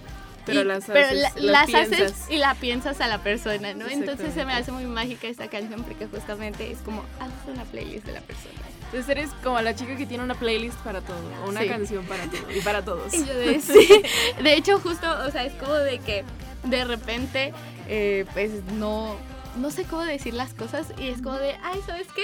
Pero 0.45 0.61
y- 0.61 0.65
las 0.65 0.85
pero 0.85 0.99
haces, 1.05 1.17
la- 1.19 1.31
las 1.35 1.69
las 1.69 1.91
haces 1.91 2.13
y 2.29 2.37
la 2.37 2.55
piensas 2.55 2.99
a 3.01 3.07
la 3.07 3.19
persona, 3.19 3.73
¿no? 3.73 3.87
Entonces 3.87 4.33
se 4.33 4.45
me 4.45 4.53
hace 4.53 4.71
muy 4.71 4.85
mágica 4.85 5.27
esta 5.27 5.47
canción 5.47 5.83
porque 5.83 6.07
justamente 6.07 6.71
es 6.71 6.79
como 6.79 7.03
haces 7.19 7.37
una 7.53 7.63
playlist 7.65 8.05
de 8.05 8.13
la 8.13 8.21
persona. 8.21 8.55
Entonces 8.85 9.09
eres 9.09 9.29
como 9.43 9.61
la 9.61 9.73
chica 9.75 9.95
que 9.95 10.05
tiene 10.05 10.23
una 10.23 10.35
playlist 10.35 10.77
para 10.79 10.99
todo, 11.01 11.17
o 11.45 11.49
una 11.49 11.61
Sí. 11.61 11.67
canción 11.69 12.05
para 12.05 12.25
todo, 12.25 12.51
y 12.51 12.59
para 12.61 12.83
todos. 12.83 13.13
Y 13.13 13.25
yo 13.25 13.33
de, 13.33 13.61
sí. 13.61 14.01
de 14.43 14.53
hecho, 14.53 14.79
justo, 14.79 15.07
o 15.25 15.31
sea, 15.31 15.45
es 15.45 15.53
como 15.53 15.73
de 15.75 15.99
que 15.99 16.23
de 16.63 16.83
repente, 16.85 17.53
eh, 17.87 18.25
pues 18.33 18.51
no, 18.73 19.15
no 19.57 19.71
sé 19.71 19.83
cómo 19.85 20.03
decir 20.03 20.33
las 20.33 20.53
cosas 20.53 20.87
y 20.97 21.07
es 21.09 21.21
como 21.21 21.37
de, 21.37 21.55
ay, 21.63 21.79
¿sabes 21.85 22.07
qué? 22.15 22.23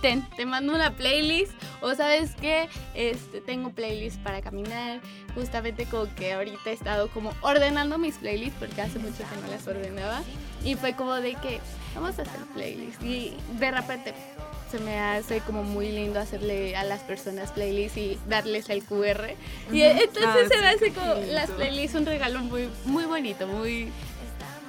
Ten, 0.00 0.22
te 0.36 0.46
mando 0.46 0.74
una 0.74 0.90
playlist 0.90 1.52
o 1.80 1.94
sabes 1.94 2.30
qué, 2.40 2.68
este, 2.94 3.40
tengo 3.40 3.70
playlist 3.70 4.20
para 4.22 4.42
caminar, 4.42 5.00
justamente 5.34 5.86
como 5.86 6.12
que 6.14 6.32
ahorita 6.32 6.70
he 6.70 6.72
estado 6.72 7.08
como 7.08 7.32
ordenando 7.40 7.98
mis 7.98 8.16
playlists 8.16 8.56
porque 8.58 8.80
hace 8.82 8.98
mucho 8.98 9.18
que 9.18 9.40
no 9.42 9.48
las 9.50 9.66
ordenaba 9.66 10.22
y 10.64 10.74
fue 10.74 10.94
como 10.94 11.14
de 11.14 11.34
que 11.34 11.60
vamos 11.94 12.18
a 12.18 12.22
hacer 12.22 12.40
playlist 12.54 13.02
y 13.02 13.36
de 13.58 13.70
repente 13.70 14.14
se 14.70 14.80
me 14.80 14.98
hace 14.98 15.40
como 15.40 15.62
muy 15.62 15.92
lindo 15.92 16.18
hacerle 16.18 16.76
a 16.76 16.82
las 16.82 17.00
personas 17.02 17.52
playlists 17.52 17.96
y 17.98 18.18
darles 18.28 18.68
el 18.68 18.82
QR. 18.82 19.30
Y 19.72 19.82
entonces 19.82 20.24
Ah, 20.26 20.36
se 20.48 20.58
me 20.58 20.66
hace 20.66 20.92
como 20.92 21.14
las 21.30 21.50
playlists 21.50 21.96
un 21.96 22.04
regalo 22.04 22.40
muy, 22.40 22.68
muy 22.84 23.04
bonito, 23.04 23.46
muy, 23.46 23.92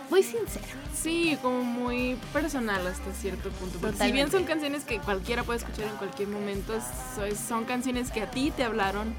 muy 0.10 0.24
sincero. 0.24 0.65
Sí, 0.93 1.38
como 1.41 1.63
muy 1.63 2.17
personal 2.34 2.86
hasta 2.88 3.12
cierto 3.13 3.50
punto. 3.52 3.78
Porque 3.80 3.98
si 3.98 4.12
bien 4.12 4.32
son 4.32 4.43
canciones 4.46 4.84
que 4.84 5.00
cualquiera 5.00 5.43
puede 5.43 5.60
escuchar 5.60 5.86
en 5.88 5.96
cualquier 5.98 6.30
momento, 6.30 6.74
so- 7.15 7.36
son 7.36 7.65
canciones 7.65 8.12
que 8.12 8.22
a 8.22 8.32
ti 8.32 8.52
te 8.52 8.63
hablaron, 8.63 9.13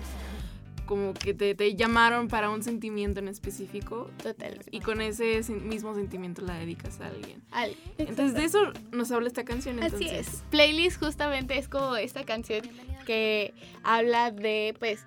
como 0.86 1.12
que 1.12 1.34
te, 1.34 1.54
te 1.54 1.74
llamaron 1.76 2.28
para 2.28 2.48
un 2.48 2.62
sentimiento 2.62 3.20
en 3.20 3.28
específico. 3.28 4.10
Totalmente. 4.22 4.66
Y 4.70 4.80
con 4.80 5.02
ese 5.02 5.42
mismo 5.52 5.94
sentimiento 5.94 6.40
la 6.42 6.54
dedicas 6.54 6.98
a 7.00 7.08
alguien. 7.08 7.42
Al- 7.50 7.76
Entonces 7.98 8.34
de 8.34 8.44
eso 8.44 8.72
nos 8.90 9.10
habla 9.12 9.28
esta 9.28 9.44
canción. 9.44 9.78
Entonces. 9.82 10.10
Así 10.10 10.36
es. 10.36 10.42
Playlist 10.50 10.98
justamente 10.98 11.58
es 11.58 11.68
como 11.68 11.94
esta 11.96 12.24
canción 12.24 12.62
que 13.06 13.52
habla 13.82 14.30
de, 14.30 14.74
pues, 14.78 15.00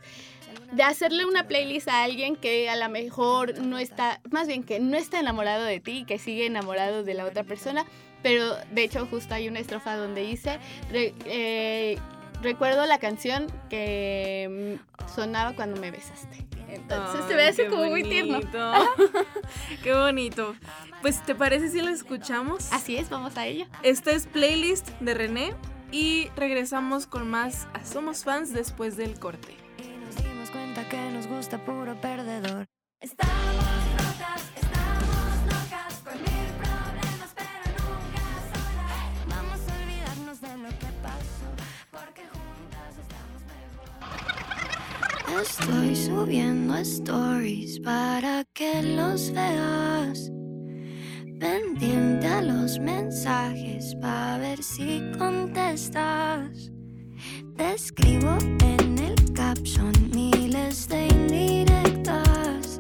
de 0.72 0.84
hacerle 0.84 1.26
una 1.26 1.48
playlist 1.48 1.88
a 1.88 2.04
alguien 2.04 2.36
que 2.36 2.70
a 2.70 2.76
lo 2.76 2.90
mejor 2.90 3.60
no 3.60 3.78
está, 3.78 4.20
más 4.32 4.48
bien 4.48 4.64
que 4.64 4.80
no 4.80 4.98
está 4.98 5.20
enamorado 5.20 5.64
de 5.66 5.80
ti, 5.80 6.06
que 6.08 6.18
sigue 6.20 6.46
enamorado 6.46 7.04
de 7.04 7.14
la 7.14 7.26
otra 7.26 7.44
persona, 7.44 7.86
pero 8.24 8.56
de 8.72 8.84
hecho 8.84 9.06
justo 9.08 9.34
hay 9.34 9.48
una 9.48 9.60
estrofa 9.60 9.96
donde 9.96 10.22
dice, 10.22 10.60
re- 10.92 11.14
eh, 11.26 11.98
recuerdo 12.42 12.86
la 12.86 13.00
canción 13.00 13.48
que 13.70 14.78
mm, 14.80 15.08
sonaba 15.14 15.54
cuando 15.56 15.80
me 15.80 15.92
besaste. 15.92 16.46
Entonces 16.70 17.26
se 17.26 17.32
Ay, 17.34 17.36
me 17.36 17.44
hace 17.44 17.68
como 17.68 17.84
muy 17.86 18.02
tierno. 18.04 18.40
qué 19.84 19.94
bonito. 19.94 20.56
Pues, 21.02 21.22
¿te 21.26 21.36
parece 21.36 21.70
si 21.70 21.82
la 21.82 21.92
escuchamos? 21.92 22.72
Así 22.72 22.96
es, 22.96 23.10
vamos 23.10 23.36
a 23.38 23.46
ello. 23.46 23.66
Esta 23.84 24.12
es 24.12 24.26
playlist 24.28 24.88
de 25.02 25.14
René 25.14 25.54
y 25.92 26.30
regresamos 26.38 27.08
con 27.08 27.30
más 27.30 27.68
a 27.74 27.84
Somos 27.84 28.24
Fans 28.24 28.54
después 28.54 28.96
del 28.96 29.20
corte. 29.20 29.54
Gusta 31.42 31.58
puro 31.58 31.96
perdedor. 32.00 32.68
Estamos 33.00 33.34
locas, 33.98 34.42
estamos 34.56 35.34
locas 35.50 35.94
con 36.04 36.14
mil 36.14 36.50
problemas, 36.62 37.32
pero 37.34 37.66
nunca 37.82 38.26
solas. 38.52 39.10
Vamos 39.28 39.60
a 39.68 39.70
olvidarnos 39.82 40.38
de 40.40 40.54
lo 40.58 40.70
que 40.70 40.92
pasó. 41.02 41.50
Porque 41.90 42.24
juntas 42.32 42.94
estamos 43.04 43.42
mejor. 43.50 45.42
Estoy 45.42 45.96
subiendo 45.96 46.76
stories 46.76 47.80
para 47.80 48.44
que 48.54 48.84
los 48.84 49.32
veas. 49.34 50.32
Pendiente 51.40 52.28
a 52.28 52.44
los 52.44 52.78
mensajes 52.78 53.96
para 54.00 54.38
ver 54.38 54.62
si 54.62 55.02
contestas. 55.18 56.72
Te 57.58 57.74
escribo 57.74 58.38
en 58.64 58.91
el 59.32 59.34
caption 59.34 59.92
miles 60.14 60.88
de 60.88 61.08
indirectas. 61.08 62.80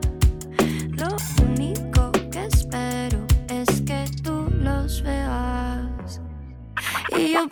Lo 0.97 1.15
único 1.45 2.11
que 2.31 2.45
espero 2.45 3.25
es 3.47 3.81
que 3.81 4.05
tú 4.23 4.47
los 4.59 5.01
veas. 5.01 6.21
Y 7.17 7.33
yo 7.33 7.47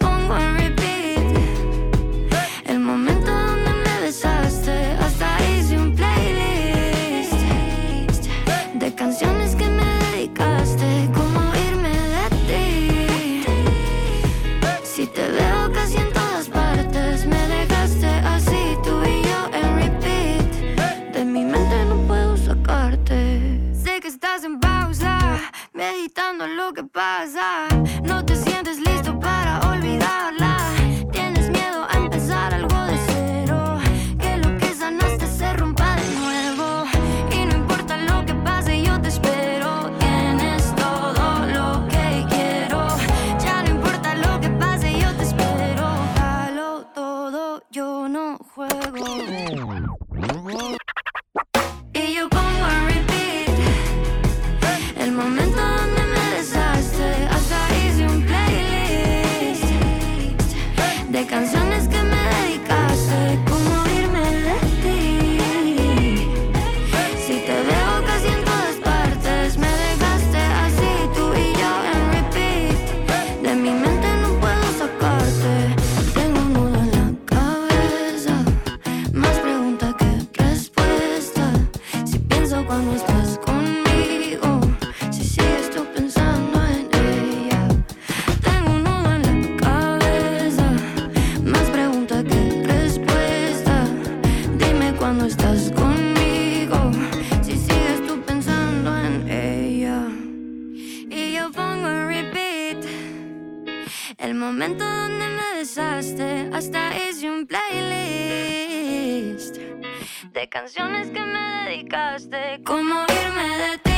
De 110.40 110.48
canciones 110.48 111.10
que 111.10 111.20
me 111.20 111.66
dedicaste, 111.66 112.62
como 112.64 113.04
irme 113.10 113.58
de 113.58 113.78
ti. 113.80 113.89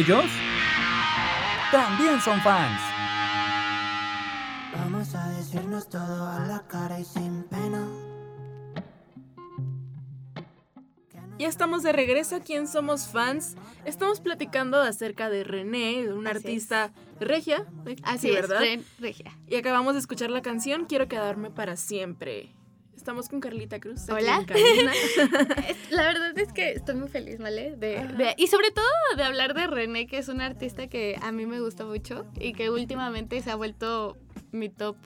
ellos 0.00 0.24
también 1.70 2.20
son 2.22 2.40
fans. 2.40 2.80
Vamos 4.74 5.14
a 5.14 5.28
decirnos 5.28 5.90
todo 5.90 6.26
a 6.26 6.46
la 6.46 6.66
cara 6.66 6.98
y 6.98 7.04
sin 7.04 7.42
pena. 7.44 7.86
Ya 11.38 11.48
estamos 11.48 11.82
de 11.82 11.92
regreso 11.92 12.36
aquí 12.36 12.54
en 12.54 12.66
Somos 12.66 13.08
Fans. 13.08 13.56
Estamos 13.84 14.20
platicando 14.20 14.80
acerca 14.80 15.28
de 15.28 15.44
René, 15.44 16.10
una 16.12 16.30
artista 16.30 16.92
regia. 17.18 17.66
Así 18.02 18.30
es, 18.30 18.48
¿verdad? 18.48 18.62
regia. 18.98 19.32
Y 19.48 19.56
acabamos 19.56 19.94
de 19.94 20.00
escuchar 20.00 20.30
la 20.30 20.40
canción 20.40 20.86
Quiero 20.86 21.08
quedarme 21.08 21.50
para 21.50 21.76
siempre. 21.76 22.54
Estamos 23.00 23.30
con 23.30 23.40
Carlita 23.40 23.80
Cruz. 23.80 24.10
Hola. 24.10 24.44
La 25.90 26.02
verdad 26.02 26.38
es 26.38 26.52
que 26.52 26.72
estoy 26.72 26.96
muy 26.96 27.08
feliz, 27.08 27.38
¿vale? 27.38 27.74
De, 27.74 28.34
y 28.36 28.46
sobre 28.48 28.70
todo 28.72 28.84
de 29.16 29.22
hablar 29.22 29.54
de 29.54 29.66
René, 29.66 30.06
que 30.06 30.18
es 30.18 30.28
una 30.28 30.44
artista 30.44 30.86
que 30.86 31.18
a 31.22 31.32
mí 31.32 31.46
me 31.46 31.60
gusta 31.62 31.86
mucho 31.86 32.26
y 32.38 32.52
que 32.52 32.68
últimamente 32.68 33.40
se 33.40 33.50
ha 33.50 33.56
vuelto 33.56 34.18
mi 34.52 34.68
top 34.68 34.98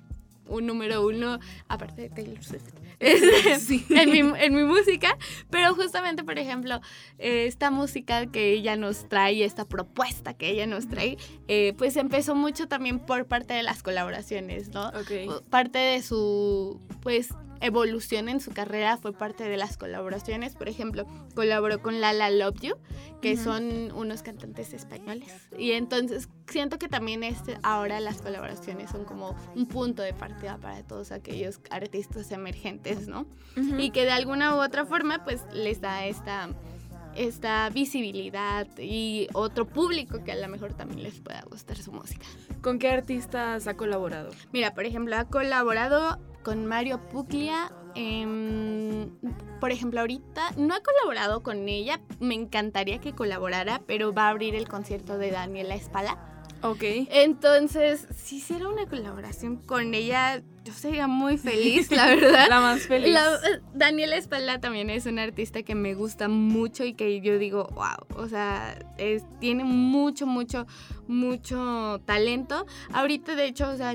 un 0.49 0.67
número 0.67 1.07
uno, 1.07 1.39
aparte 1.69 2.03
de 2.03 2.11
Taylor 2.11 2.43
Swift, 2.43 2.75
sí. 3.61 3.87
en, 3.91 4.11
mi, 4.11 4.19
en, 4.19 4.55
mi, 4.55 4.65
música, 4.65 5.17
pero 5.49 5.75
justamente, 5.75 6.23
por 6.23 6.39
ejemplo, 6.39 6.81
esta 7.19 7.71
música 7.71 8.27
que 8.27 8.53
ella 8.53 8.77
nos 8.77 9.09
trae, 9.09 9.45
esta 9.45 9.67
propuesta 9.67 10.35
que 10.35 10.51
ella 10.51 10.67
nos 10.67 10.89
trae, 10.89 11.17
eh, 11.49 11.75
pues 11.79 11.97
empezó 11.97 12.35
mucho 12.35 12.67
también 12.69 12.99
por 12.99 13.27
parte 13.27 13.55
de 13.55 13.63
las 13.63 13.83
colaboraciones, 13.83 14.69
¿no? 14.69 14.89
Okay. 14.89 15.29
Parte 15.49 15.79
de 15.79 16.03
su, 16.03 16.81
pues, 17.01 17.31
evolución 17.65 18.29
en 18.29 18.41
su 18.41 18.53
carrera 18.53 18.97
fue 18.97 19.13
parte 19.13 19.45
de 19.45 19.57
las 19.57 19.77
colaboraciones. 19.77 20.55
Por 20.55 20.69
ejemplo, 20.69 21.07
colaboró 21.35 21.81
con 21.81 22.01
Lala 22.01 22.31
Love 22.31 22.61
You, 22.61 22.75
que 23.21 23.37
son 23.37 23.91
unos 23.93 24.23
cantantes 24.23 24.73
españoles. 24.73 25.33
Y 25.59 25.73
entonces 25.73 26.29
siento 26.47 26.79
que 26.79 26.89
también 26.89 27.23
este, 27.23 27.59
ahora 27.63 28.01
las 28.01 28.21
colaboraciones 28.21 28.91
son 28.91 29.05
como 29.05 29.35
un 29.55 29.67
punto 29.67 30.03
de 30.03 30.13
partida 30.13 30.59
para 30.59 30.83
todos 30.83 31.13
aquellos 31.13 31.61
artistas 31.71 32.31
emergentes, 32.33 33.09
¿no? 33.09 33.27
Y 33.79 33.91
que 33.91 34.05
de 34.05 34.11
alguna 34.11 34.55
u 34.55 34.63
otra 34.63 34.85
forma 34.85 35.25
pues 35.25 35.41
les 35.53 35.81
da 35.81 36.07
esta 36.07 36.51
esta 37.17 37.71
visibilidad 37.71 38.67
y 38.79 39.29
otro 39.35 39.67
público 39.67 40.25
que 40.25 40.33
a 40.33 40.37
lo 40.37 40.49
mejor 40.49 40.75
también 40.75 41.03
les 41.03 41.21
pueda 41.21 41.43
gustar 41.49 41.77
su 41.77 41.93
música. 41.93 42.27
¿Con 42.61 42.79
qué 42.79 42.91
artistas 42.91 43.67
ha 43.67 43.77
colaborado? 43.77 44.31
Mira, 44.53 44.75
por 44.75 44.85
ejemplo, 44.85 45.17
ha 45.17 45.25
colaborado 45.27 46.19
con 46.45 46.67
Mario 46.67 47.01
Puglia. 47.09 47.73
em, 47.97 49.09
por 49.61 49.71
ejemplo, 49.71 50.01
ahorita 50.01 50.51
no 50.57 50.75
ha 50.75 50.81
colaborado 50.81 51.43
con 51.43 51.69
ella. 51.69 52.01
Me 52.21 52.35
encantaría 52.35 52.99
que 52.99 53.13
colaborara, 53.15 53.81
pero 53.87 54.13
va 54.13 54.27
a 54.27 54.31
abrir 54.31 54.55
el 54.57 54.69
concierto 54.69 55.17
de 55.17 55.31
Daniela 55.31 55.75
Espala. 55.77 56.19
Ok. 56.63 56.83
Entonces, 57.11 58.09
si 58.17 58.37
hiciera 58.37 58.69
una 58.69 58.87
colaboración 58.87 59.57
con 59.59 59.93
ella, 59.95 60.43
yo 60.65 60.73
sería 60.73 61.07
muy 61.07 61.37
feliz, 61.39 61.91
la 61.91 62.07
verdad. 62.17 62.47
La 62.49 62.61
más 62.61 62.83
feliz. 62.87 63.13
La- 63.13 63.35
eh, 63.35 63.61
Daniela 63.75 64.17
Espalda 64.17 64.59
también 64.61 64.89
es 64.91 65.05
una 65.07 65.23
artista 65.23 65.63
que 65.63 65.75
me 65.75 65.95
gusta 65.95 66.27
mucho 66.29 66.85
y 66.85 66.95
que 66.95 67.21
yo 67.21 67.39
digo, 67.39 67.69
wow, 67.75 68.23
o 68.23 68.29
sea, 68.29 68.79
es- 68.99 69.25
tiene 69.41 69.63
mucho, 69.63 70.27
mucho, 70.27 70.67
mucho 71.07 72.01
talento. 72.07 72.67
Ahorita, 72.93 73.35
de 73.35 73.45
hecho, 73.47 73.69
o 73.69 73.77
sea, 73.77 73.95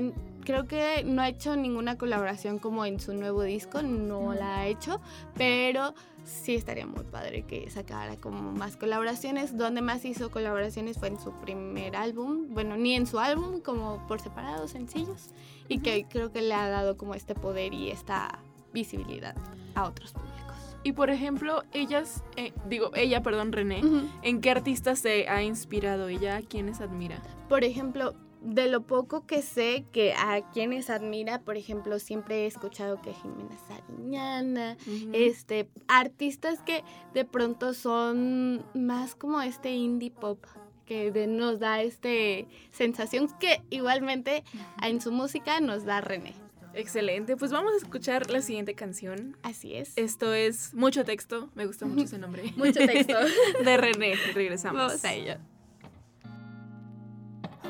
creo 0.50 0.66
que 0.66 1.04
no 1.04 1.22
ha 1.22 1.28
hecho 1.28 1.56
ninguna 1.56 1.96
colaboración 1.96 2.58
como 2.58 2.84
en 2.84 2.98
su 2.98 3.14
nuevo 3.14 3.42
disco, 3.42 3.82
no 3.82 4.34
la 4.34 4.58
ha 4.58 4.66
hecho, 4.66 5.00
pero 5.36 5.94
sí 6.24 6.56
estaría 6.56 6.86
muy 6.86 7.04
padre 7.04 7.42
que 7.42 7.70
sacara 7.70 8.16
como 8.16 8.52
más 8.52 8.76
colaboraciones. 8.76 9.56
Donde 9.56 9.80
más 9.80 10.04
hizo 10.04 10.30
colaboraciones 10.30 10.98
fue 10.98 11.08
en 11.08 11.20
su 11.20 11.32
primer 11.32 11.94
álbum, 11.94 12.48
bueno, 12.50 12.76
ni 12.76 12.94
en 12.94 13.06
su 13.06 13.20
álbum, 13.20 13.60
como 13.60 14.04
por 14.08 14.20
separado, 14.20 14.66
sencillos, 14.66 15.30
y 15.68 15.78
que 15.78 16.04
creo 16.08 16.32
que 16.32 16.42
le 16.42 16.54
ha 16.54 16.68
dado 16.68 16.96
como 16.96 17.14
este 17.14 17.34
poder 17.34 17.72
y 17.72 17.90
esta 17.90 18.40
visibilidad 18.72 19.36
a 19.76 19.84
otros 19.84 20.12
públicos. 20.12 20.56
Y 20.82 20.92
por 20.92 21.10
ejemplo, 21.10 21.62
ellas, 21.72 22.24
eh, 22.36 22.52
digo, 22.68 22.90
ella, 22.94 23.22
perdón, 23.22 23.52
René, 23.52 23.84
Ujú. 23.84 24.08
¿en 24.22 24.40
qué 24.40 24.50
artista 24.50 24.96
se 24.96 25.28
ha 25.28 25.42
inspirado 25.42 26.08
ella? 26.08 26.38
¿A 26.38 26.42
quiénes 26.42 26.80
admira? 26.80 27.22
Por 27.48 27.64
ejemplo, 27.64 28.14
de 28.42 28.68
lo 28.68 28.82
poco 28.86 29.26
que 29.26 29.42
sé 29.42 29.84
que 29.92 30.14
a 30.14 30.40
quienes 30.52 30.88
admira, 30.90 31.40
por 31.40 31.56
ejemplo, 31.56 31.98
siempre 31.98 32.44
he 32.44 32.46
escuchado 32.46 33.00
que 33.02 33.12
Jimena 33.12 33.56
Sariñana, 33.68 34.76
este, 35.12 35.68
artistas 35.88 36.60
que 36.62 36.82
de 37.14 37.24
pronto 37.24 37.74
son 37.74 38.64
más 38.74 39.14
como 39.14 39.40
este 39.42 39.72
indie 39.72 40.10
pop 40.10 40.44
que 40.86 41.12
de- 41.12 41.26
nos 41.26 41.60
da 41.60 41.82
este 41.82 42.46
sensación 42.72 43.28
que 43.38 43.62
igualmente 43.70 44.42
en 44.82 45.00
su 45.00 45.12
música 45.12 45.60
nos 45.60 45.84
da 45.84 46.00
René. 46.00 46.34
Excelente, 46.72 47.36
pues 47.36 47.50
vamos 47.52 47.72
a 47.74 47.76
escuchar 47.76 48.30
la 48.30 48.40
siguiente 48.42 48.74
canción. 48.74 49.36
Así 49.42 49.74
es. 49.74 49.92
Esto 49.96 50.32
es 50.34 50.72
Mucho 50.72 51.04
Texto, 51.04 51.50
me 51.54 51.66
gusta 51.66 51.84
mucho 51.86 52.04
ese 52.04 52.18
nombre. 52.18 52.44
Mucho 52.56 52.78
texto. 52.86 53.14
De 53.64 53.76
René, 53.76 54.14
regresamos. 54.34 54.80
Vamos 54.80 55.04
a 55.04 55.12
ello. 55.12 55.34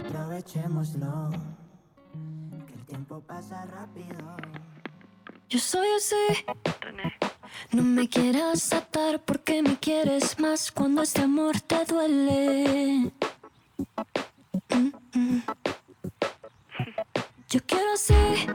Aprovechémoslo, 0.06 1.30
que 2.66 2.74
el 2.74 2.86
tiempo 2.86 3.20
pasa 3.20 3.64
rápido. 3.66 4.36
Yo 5.48 5.58
soy 5.58 5.88
así. 5.96 6.44
No 7.72 7.82
me 7.82 8.08
quieras 8.08 8.72
atar 8.72 9.20
porque 9.20 9.62
me 9.62 9.76
quieres 9.76 10.38
más 10.38 10.70
cuando 10.72 11.02
este 11.02 11.22
amor 11.22 11.60
te 11.60 11.84
duele. 11.84 13.12
Mm, 14.70 14.92
mm. 15.14 15.42
Yo 17.48 17.60
quiero 17.66 17.92
así. 17.92 18.46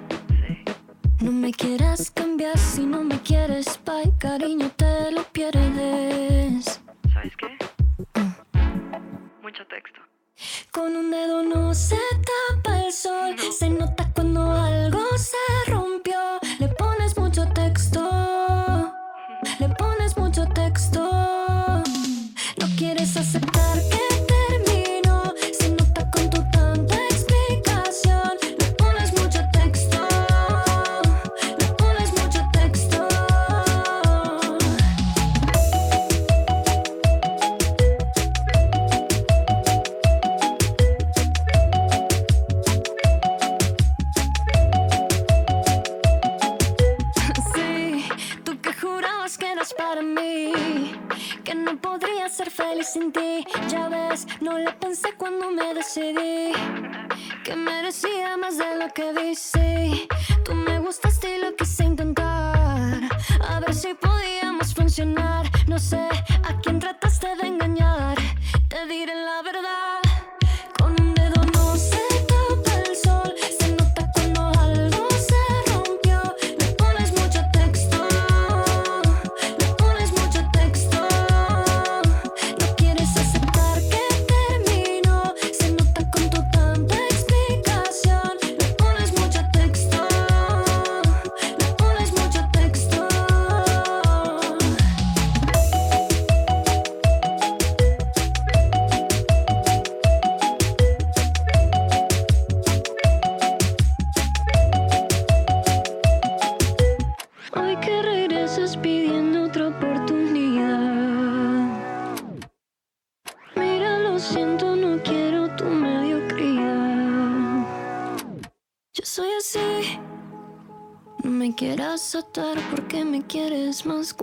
No 1.21 1.31
me 1.31 1.51
quieras 1.51 2.11
cambiar 2.11 2.57
si 2.57 2.85
no 2.85 3.03
me 3.03 3.19
quieres, 3.21 3.79
bye, 3.85 4.11
cariño, 4.17 4.69
te 4.71 5.11
lo 5.11 5.23
pierdes. 5.23 6.81
¿Sabes 7.13 7.33
qué? 7.37 7.47
Mucho 9.41 9.65
texto. 9.67 10.14
Con 10.71 10.95
un 10.95 11.11
dedo 11.11 11.43
no 11.43 11.73
se 11.73 11.97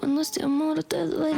cuando 0.02 0.20
este 0.20 0.42
amor 0.42 0.82
te 0.82 1.06
duele. 1.06 1.31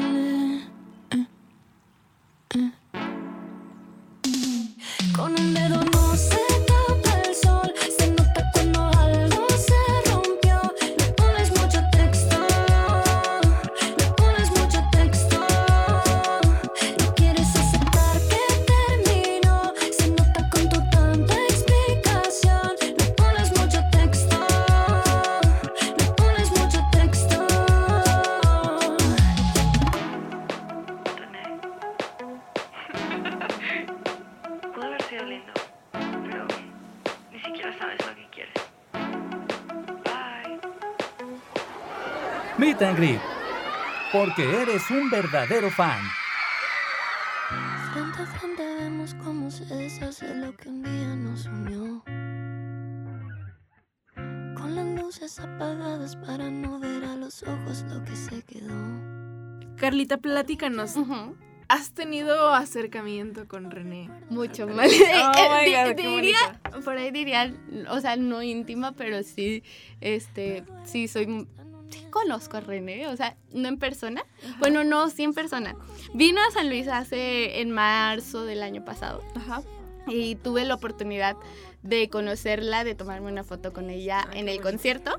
Porque 44.14 44.44
eres 44.44 44.88
un 44.92 45.10
verdadero 45.10 45.72
fan. 45.72 45.98
Frente 47.92 48.22
a 48.22 48.26
frente 48.26 48.62
vemos 48.78 49.12
cómo 49.14 49.50
se 49.50 49.64
deshace 49.64 50.32
lo 50.36 50.56
que 50.56 50.68
un 50.68 50.84
día 50.84 51.16
nos 51.16 51.46
unió. 51.46 52.00
Con 54.14 54.76
las 54.76 54.86
luces 54.86 55.40
apagadas 55.40 56.14
para 56.14 56.48
no 56.48 56.78
ver 56.78 57.02
a 57.06 57.16
los 57.16 57.42
ojos 57.42 57.84
lo 57.88 58.04
que 58.04 58.14
se 58.14 58.40
quedó. 58.42 58.76
Carlita, 59.76 60.18
platícanos. 60.18 60.94
¿Has 61.66 61.92
tenido 61.92 62.54
acercamiento 62.54 63.48
con 63.48 63.72
René? 63.72 64.10
Mucho 64.30 64.68
más. 64.68 64.92
Oh 64.92 65.32
qué 65.96 66.06
diría, 66.06 66.60
por 66.84 66.96
ahí 66.96 67.10
diría, 67.10 67.52
o 67.90 68.00
sea, 68.00 68.14
no 68.14 68.44
íntima, 68.44 68.92
pero 68.92 69.24
sí, 69.24 69.64
este, 70.00 70.62
sí 70.84 71.08
soy, 71.08 71.48
sí 71.94 72.06
conozco 72.10 72.56
a 72.56 72.60
René, 72.60 73.08
o 73.08 73.16
sea, 73.16 73.36
no 73.52 73.68
en 73.68 73.78
persona. 73.78 74.24
Bueno, 74.58 74.84
no, 74.84 75.08
sí 75.10 75.22
en 75.22 75.34
persona. 75.34 75.76
Vino 76.12 76.40
a 76.40 76.50
San 76.50 76.68
Luis 76.68 76.88
hace, 76.88 77.60
en 77.60 77.70
marzo 77.70 78.44
del 78.44 78.62
año 78.62 78.84
pasado. 78.84 79.22
Ajá. 79.34 79.62
Y 80.06 80.34
tuve 80.36 80.64
la 80.64 80.74
oportunidad 80.74 81.36
de 81.84 82.08
conocerla, 82.08 82.82
de 82.82 82.94
tomarme 82.94 83.30
una 83.30 83.44
foto 83.44 83.72
con 83.72 83.90
ella 83.90 84.26
en 84.32 84.48
el 84.48 84.60
concierto. 84.60 85.16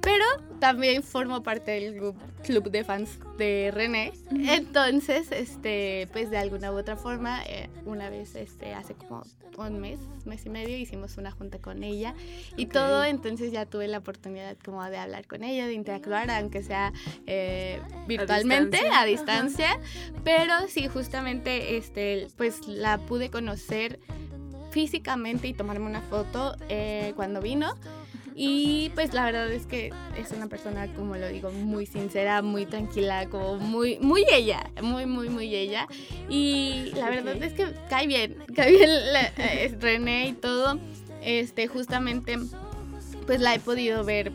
Pero 0.00 0.24
también 0.58 1.02
formo 1.02 1.42
parte 1.42 1.70
del 1.70 2.14
club 2.42 2.70
de 2.70 2.84
fans 2.84 3.18
de 3.38 3.70
René. 3.72 4.12
Entonces, 4.30 5.32
este, 5.32 6.08
pues 6.12 6.30
de 6.30 6.36
alguna 6.36 6.72
u 6.72 6.76
otra 6.76 6.96
forma, 6.96 7.42
eh, 7.46 7.70
una 7.86 8.10
vez, 8.10 8.34
este, 8.34 8.74
hace 8.74 8.94
como 8.94 9.22
un 9.56 9.80
mes, 9.80 10.00
mes 10.26 10.44
y 10.44 10.50
medio, 10.50 10.76
hicimos 10.76 11.16
una 11.16 11.30
junta 11.30 11.58
con 11.58 11.84
ella 11.84 12.14
y 12.56 12.66
todo. 12.66 13.04
Entonces 13.04 13.52
ya 13.52 13.64
tuve 13.64 13.88
la 13.88 13.98
oportunidad 13.98 14.58
como 14.62 14.84
de 14.84 14.98
hablar 14.98 15.26
con 15.26 15.42
ella, 15.42 15.66
de 15.66 15.72
interactuar, 15.72 16.30
aunque 16.30 16.62
sea 16.62 16.92
eh, 17.26 17.80
virtualmente, 18.06 18.78
distancia. 18.78 19.00
a 19.00 19.04
distancia. 19.06 19.80
Pero 20.24 20.52
sí, 20.68 20.88
justamente, 20.88 21.78
este, 21.78 22.26
pues 22.36 22.66
la 22.66 22.98
pude 22.98 23.30
conocer 23.30 24.00
físicamente 24.74 25.46
y 25.46 25.54
tomarme 25.54 25.86
una 25.86 26.02
foto 26.02 26.56
eh, 26.68 27.12
cuando 27.14 27.40
vino. 27.40 27.74
Y 28.36 28.90
pues 28.96 29.14
la 29.14 29.24
verdad 29.24 29.48
es 29.52 29.64
que 29.64 29.92
es 30.18 30.32
una 30.32 30.48
persona, 30.48 30.92
como 30.94 31.14
lo 31.14 31.28
digo, 31.28 31.52
muy 31.52 31.86
sincera, 31.86 32.42
muy 32.42 32.66
tranquila, 32.66 33.28
como 33.30 33.58
muy, 33.58 34.00
muy 34.00 34.24
ella, 34.32 34.68
muy, 34.82 35.06
muy, 35.06 35.28
muy 35.28 35.54
ella. 35.54 35.86
Y 36.28 36.90
la 36.96 37.08
verdad 37.10 37.40
es 37.40 37.52
que 37.52 37.72
cae 37.88 38.08
bien, 38.08 38.36
cae 38.56 38.72
bien 38.72 38.90
la- 39.12 39.28
eh, 39.38 39.76
René 39.80 40.26
y 40.30 40.32
todo. 40.32 40.80
Este, 41.22 41.68
justamente, 41.68 42.36
pues 43.24 43.40
la 43.40 43.54
he 43.54 43.60
podido 43.60 44.02
ver 44.04 44.32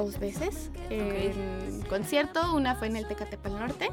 dos 0.00 0.18
veces 0.18 0.70
en 0.88 1.82
concierto. 1.88 2.54
Una 2.54 2.74
fue 2.74 2.88
en 2.88 2.96
el 2.96 3.06
Tecate 3.06 3.36
Pal 3.36 3.58
Norte 3.58 3.90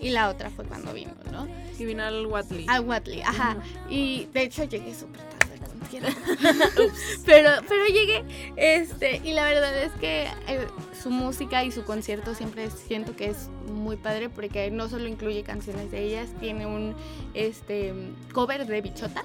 y 0.00 0.10
la 0.10 0.28
otra 0.28 0.50
fue 0.50 0.64
cuando 0.64 0.92
vino, 0.92 1.12
¿no? 1.30 1.46
Y 1.78 1.84
vino 1.84 2.02
al 2.02 2.26
Watley. 2.26 2.66
Al 2.68 2.84
Watley, 2.84 3.20
ajá. 3.20 3.58
Y 3.88 4.26
de 4.32 4.42
hecho 4.42 4.64
llegué 4.64 4.94
súper 4.94 5.20
tarde 5.22 5.54
al 5.54 5.78
concierto. 5.78 6.10
pero, 7.26 7.50
pero 7.68 7.86
llegué, 7.86 8.24
este, 8.56 9.20
y 9.24 9.32
la 9.32 9.44
verdad 9.44 9.76
es 9.76 9.92
que 9.92 10.24
eh, 10.48 10.66
su 11.00 11.10
música 11.10 11.64
y 11.64 11.70
su 11.70 11.84
concierto 11.84 12.34
siempre 12.34 12.70
siento 12.70 13.14
que 13.14 13.26
es 13.26 13.48
muy 13.70 13.96
padre 13.96 14.28
porque 14.28 14.70
no 14.70 14.88
solo 14.88 15.06
incluye 15.06 15.42
canciones 15.42 15.90
de 15.90 16.02
ellas, 16.02 16.30
tiene 16.40 16.66
un 16.66 16.94
este 17.34 17.92
cover 18.32 18.66
de 18.66 18.80
Bichota. 18.80 19.22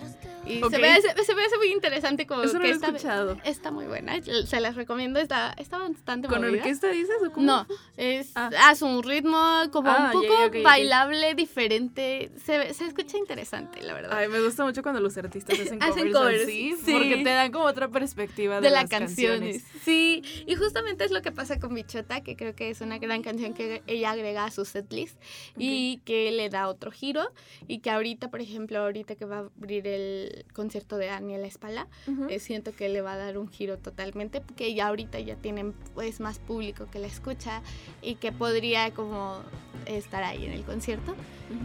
Y 0.47 0.61
se, 0.69 0.77
me 0.79 0.89
hace, 0.89 1.23
se 1.23 1.35
me 1.35 1.43
hace 1.43 1.57
muy 1.57 1.71
interesante 1.71 2.25
como 2.27 2.43
Eso 2.43 2.53
no 2.53 2.59
que 2.61 2.67
lo 2.67 2.73
he 2.73 2.75
está, 2.75 2.87
escuchado. 2.87 3.37
está 3.43 3.71
muy 3.71 3.85
buena. 3.85 4.13
Se 4.45 4.59
las 4.61 4.75
recomiendo, 4.75 5.19
está, 5.19 5.53
está 5.57 5.77
bastante 5.77 6.27
¿Con 6.27 6.41
movida. 6.41 6.57
orquesta 6.57 6.87
dices 6.89 7.17
o 7.27 7.31
cómo? 7.31 7.45
No, 7.45 7.67
es 7.97 8.31
Ah. 8.35 8.49
a 8.69 8.75
su 8.75 9.01
ritmo 9.01 9.37
como 9.71 9.89
Ah, 9.89 10.11
un 10.13 10.21
poco 10.21 10.33
bailable, 10.63 11.35
diferente. 11.35 12.31
Se, 12.43 12.73
se 12.73 12.85
escucha 12.85 13.17
interesante, 13.17 13.81
la 13.81 13.93
verdad. 13.93 14.11
Ay, 14.17 14.27
me 14.29 14.41
gusta 14.41 14.63
mucho 14.63 14.81
cuando 14.83 15.01
los 15.01 15.17
artistas 15.17 15.59
hacen 15.59 15.81
Hacen 15.83 16.11
covers, 16.11 16.43
así, 16.43 16.75
sí. 16.83 16.91
porque 16.93 17.17
te 17.17 17.29
dan 17.29 17.51
como 17.51 17.65
otra 17.65 17.87
perspectiva 17.89 18.55
de, 18.55 18.61
de 18.61 18.69
las 18.71 18.83
las 18.83 18.89
canciones. 18.89 19.63
Sí, 19.83 20.21
y 20.45 20.55
justamente 20.55 21.03
es 21.05 21.11
lo 21.11 21.21
que 21.21 21.31
pasa 21.31 21.59
con 21.59 21.73
Bichota, 21.73 22.21
que 22.21 22.35
creo 22.35 22.55
que 22.55 22.69
es 22.69 22.81
una 22.81 22.97
gran 22.99 23.21
canción 23.23 23.53
que 23.53 23.81
ella 23.87 24.11
agrega 24.11 24.45
a 24.45 24.51
su 24.51 24.65
setlist 24.65 25.19
y 25.57 25.97
que 26.05 26.31
le 26.31 26.49
da 26.49 26.67
otro 26.67 26.91
giro 26.91 27.31
y 27.67 27.79
que 27.79 27.89
ahorita, 27.89 28.29
por 28.29 28.41
ejemplo, 28.41 28.79
ahorita 28.79 29.15
que 29.15 29.25
va 29.25 29.37
a 29.37 29.39
abrir 29.39 29.87
el 29.87 30.36
concierto 30.53 30.97
de 30.97 31.07
Daniela 31.07 31.47
Espala, 31.47 31.87
eh, 32.29 32.39
siento 32.39 32.73
que 32.73 32.89
le 32.89 33.01
va 33.01 33.13
a 33.13 33.17
dar 33.17 33.37
un 33.37 33.49
giro 33.49 33.77
totalmente, 33.77 34.41
porque 34.41 34.73
ya 34.73 34.87
ahorita 34.87 35.19
ya 35.19 35.35
tienen 35.35 35.73
pues 35.93 36.19
más 36.19 36.39
público 36.39 36.87
que 36.91 36.99
la 36.99 37.07
escucha 37.07 37.61
y 38.01 38.15
que 38.15 38.31
podría 38.31 38.91
como 38.91 39.41
estar 39.85 40.23
ahí 40.23 40.45
en 40.45 40.53
el 40.53 40.63
concierto. 40.63 41.15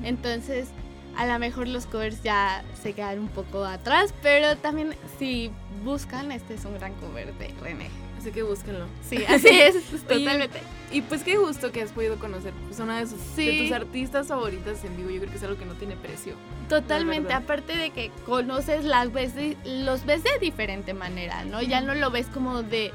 Entonces, 0.05 0.69
a 1.17 1.27
lo 1.27 1.39
mejor 1.39 1.69
los 1.69 1.87
covers 1.87 2.23
ya 2.23 2.65
se 2.81 2.95
quedan 2.95 3.19
un 3.19 3.29
poco 3.29 3.65
atrás, 3.65 4.15
pero 4.23 4.57
también 4.57 4.95
si 5.19 5.51
buscan, 5.85 6.33
este 6.33 6.55
es 6.55 6.65
un 6.65 6.75
gran 6.75 6.95
cover 6.95 7.35
de 7.35 7.49
René. 7.61 8.02
Así 8.23 8.31
que 8.31 8.43
búsquenlo. 8.45 8.87
Sí, 9.09 9.17
así 9.29 9.49
es, 9.51 9.75
totalmente. 10.07 10.61
Y 10.93 11.01
pues 11.03 11.23
qué 11.25 11.37
gusto 11.37 11.73
que 11.73 11.83
has 11.83 11.91
podido 11.91 12.19
conocer 12.19 12.53
pues, 12.69 12.79
una 12.79 12.99
de, 13.01 13.07
sus- 13.09 13.35
de 13.35 13.63
tus 13.65 13.73
artistas 13.73 14.29
favoritas 14.29 14.85
en 14.85 14.97
vivo. 14.97 15.11
Yo 15.11 15.19
creo 15.21 15.31
que 15.31 15.37
es 15.39 15.43
algo 15.43 15.59
que 15.59 15.65
no 15.65 15.75
tiene 15.75 15.97
precio. 15.97 16.35
Totalmente, 16.69 17.33
aparte 17.33 17.77
de 17.77 17.91
que 17.91 18.11
conoces 18.25 18.85
las 18.85 19.13
de- 19.13 19.57
los 19.65 20.07
ves 20.07 20.23
de 20.23 20.39
diferente 20.41 20.95
manera, 20.95 21.45
¿no? 21.45 21.61
Ya 21.63 21.81
no 21.81 21.95
lo 21.95 22.11
ves 22.11 22.27
como 22.29 22.63
de 22.63 22.93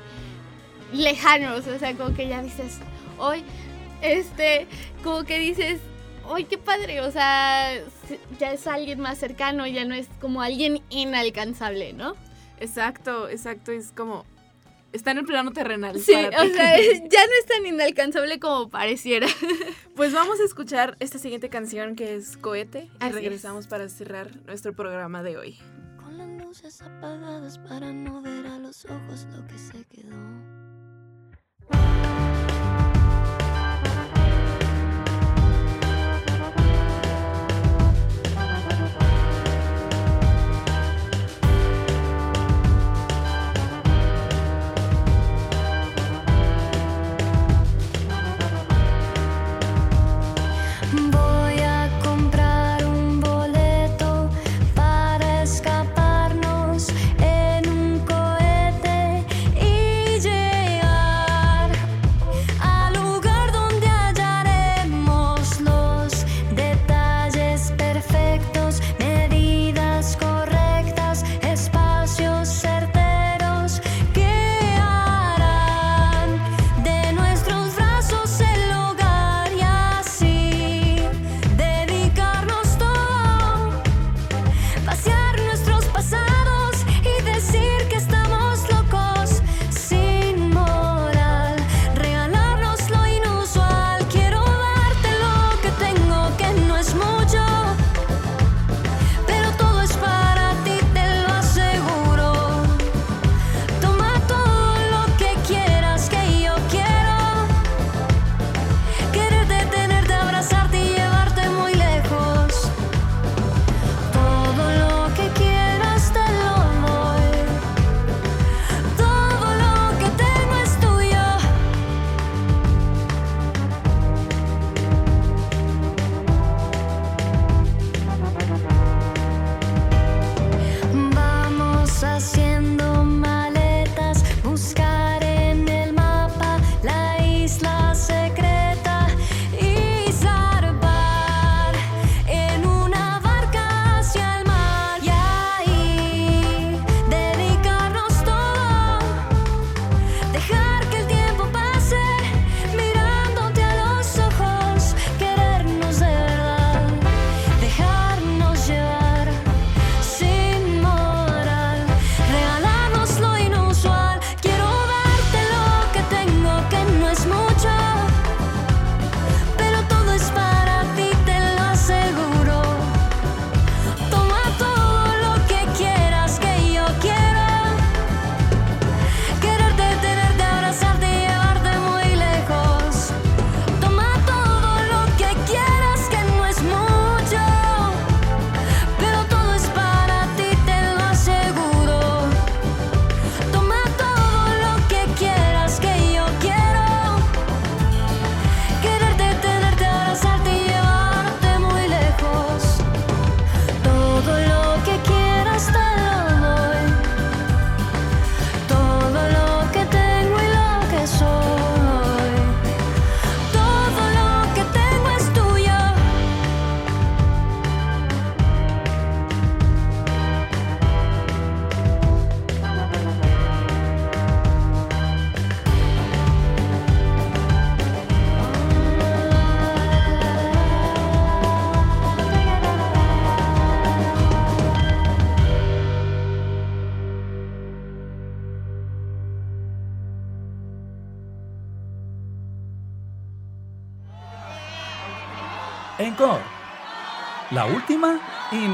lejanos, 0.93 1.67
o 1.67 1.77
sea, 1.79 1.93
como 1.95 2.15
que 2.15 2.27
ya 2.27 2.41
dices, 2.41 2.77
hoy, 3.17 3.43
este, 4.01 4.67
como 5.03 5.23
que 5.25 5.39
dices, 5.39 5.79
hoy 6.29 6.45
qué 6.45 6.57
padre, 6.57 7.01
o 7.01 7.11
sea, 7.11 7.73
ya 8.39 8.53
es 8.53 8.67
alguien 8.67 8.99
más 9.01 9.17
cercano, 9.17 9.67
ya 9.67 9.83
no 9.85 9.95
es 9.95 10.07
como 10.21 10.41
alguien 10.41 10.81
inalcanzable, 10.89 11.93
¿no? 11.93 12.13
Exacto, 12.59 13.29
exacto. 13.29 13.71
Es 13.71 13.91
como. 13.91 14.25
Está 14.93 15.11
en 15.11 15.19
el 15.19 15.25
plano 15.25 15.51
terrenal. 15.51 15.99
Sí, 15.99 16.13
para 16.13 16.41
o 16.41 16.45
ti. 16.45 16.53
sea, 16.53 16.77
ya 17.09 17.25
no 17.25 17.31
es 17.39 17.45
tan 17.47 17.65
inalcanzable 17.65 18.39
como 18.39 18.69
pareciera. 18.69 19.27
Pues 19.95 20.13
vamos 20.13 20.39
a 20.39 20.43
escuchar 20.43 20.95
esta 20.99 21.17
siguiente 21.17 21.49
canción 21.49 21.95
que 21.95 22.13
es 22.15 22.37
Cohete. 22.37 22.81
Y 22.83 22.89
Así 22.99 23.07
es. 23.09 23.15
regresamos 23.15 23.65
para 23.65 23.89
cerrar 23.89 24.29
nuestro 24.45 24.73
programa 24.73 25.23
de 25.23 25.37
hoy. 25.37 25.57
Con 25.97 26.19
las 26.19 26.29
luces 26.45 26.81
apagadas 26.83 27.57
para 27.57 27.91
no 27.91 28.21
ver 28.21 28.45
a 28.45 28.59
los 28.59 28.85
ojos 28.85 29.25
lo 29.35 29.47
que 29.47 29.57
se 29.57 29.83
quedó. 29.85 30.15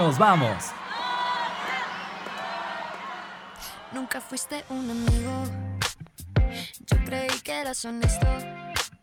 Nos 0.03 0.17
vamos. 0.17 0.65
Nunca 3.93 4.19
fuiste 4.19 4.65
un 4.69 4.89
amigo. 4.89 5.43
Yo 6.87 6.97
creí 7.05 7.39
que 7.43 7.53
eras 7.53 7.83
honesto. 7.85 8.27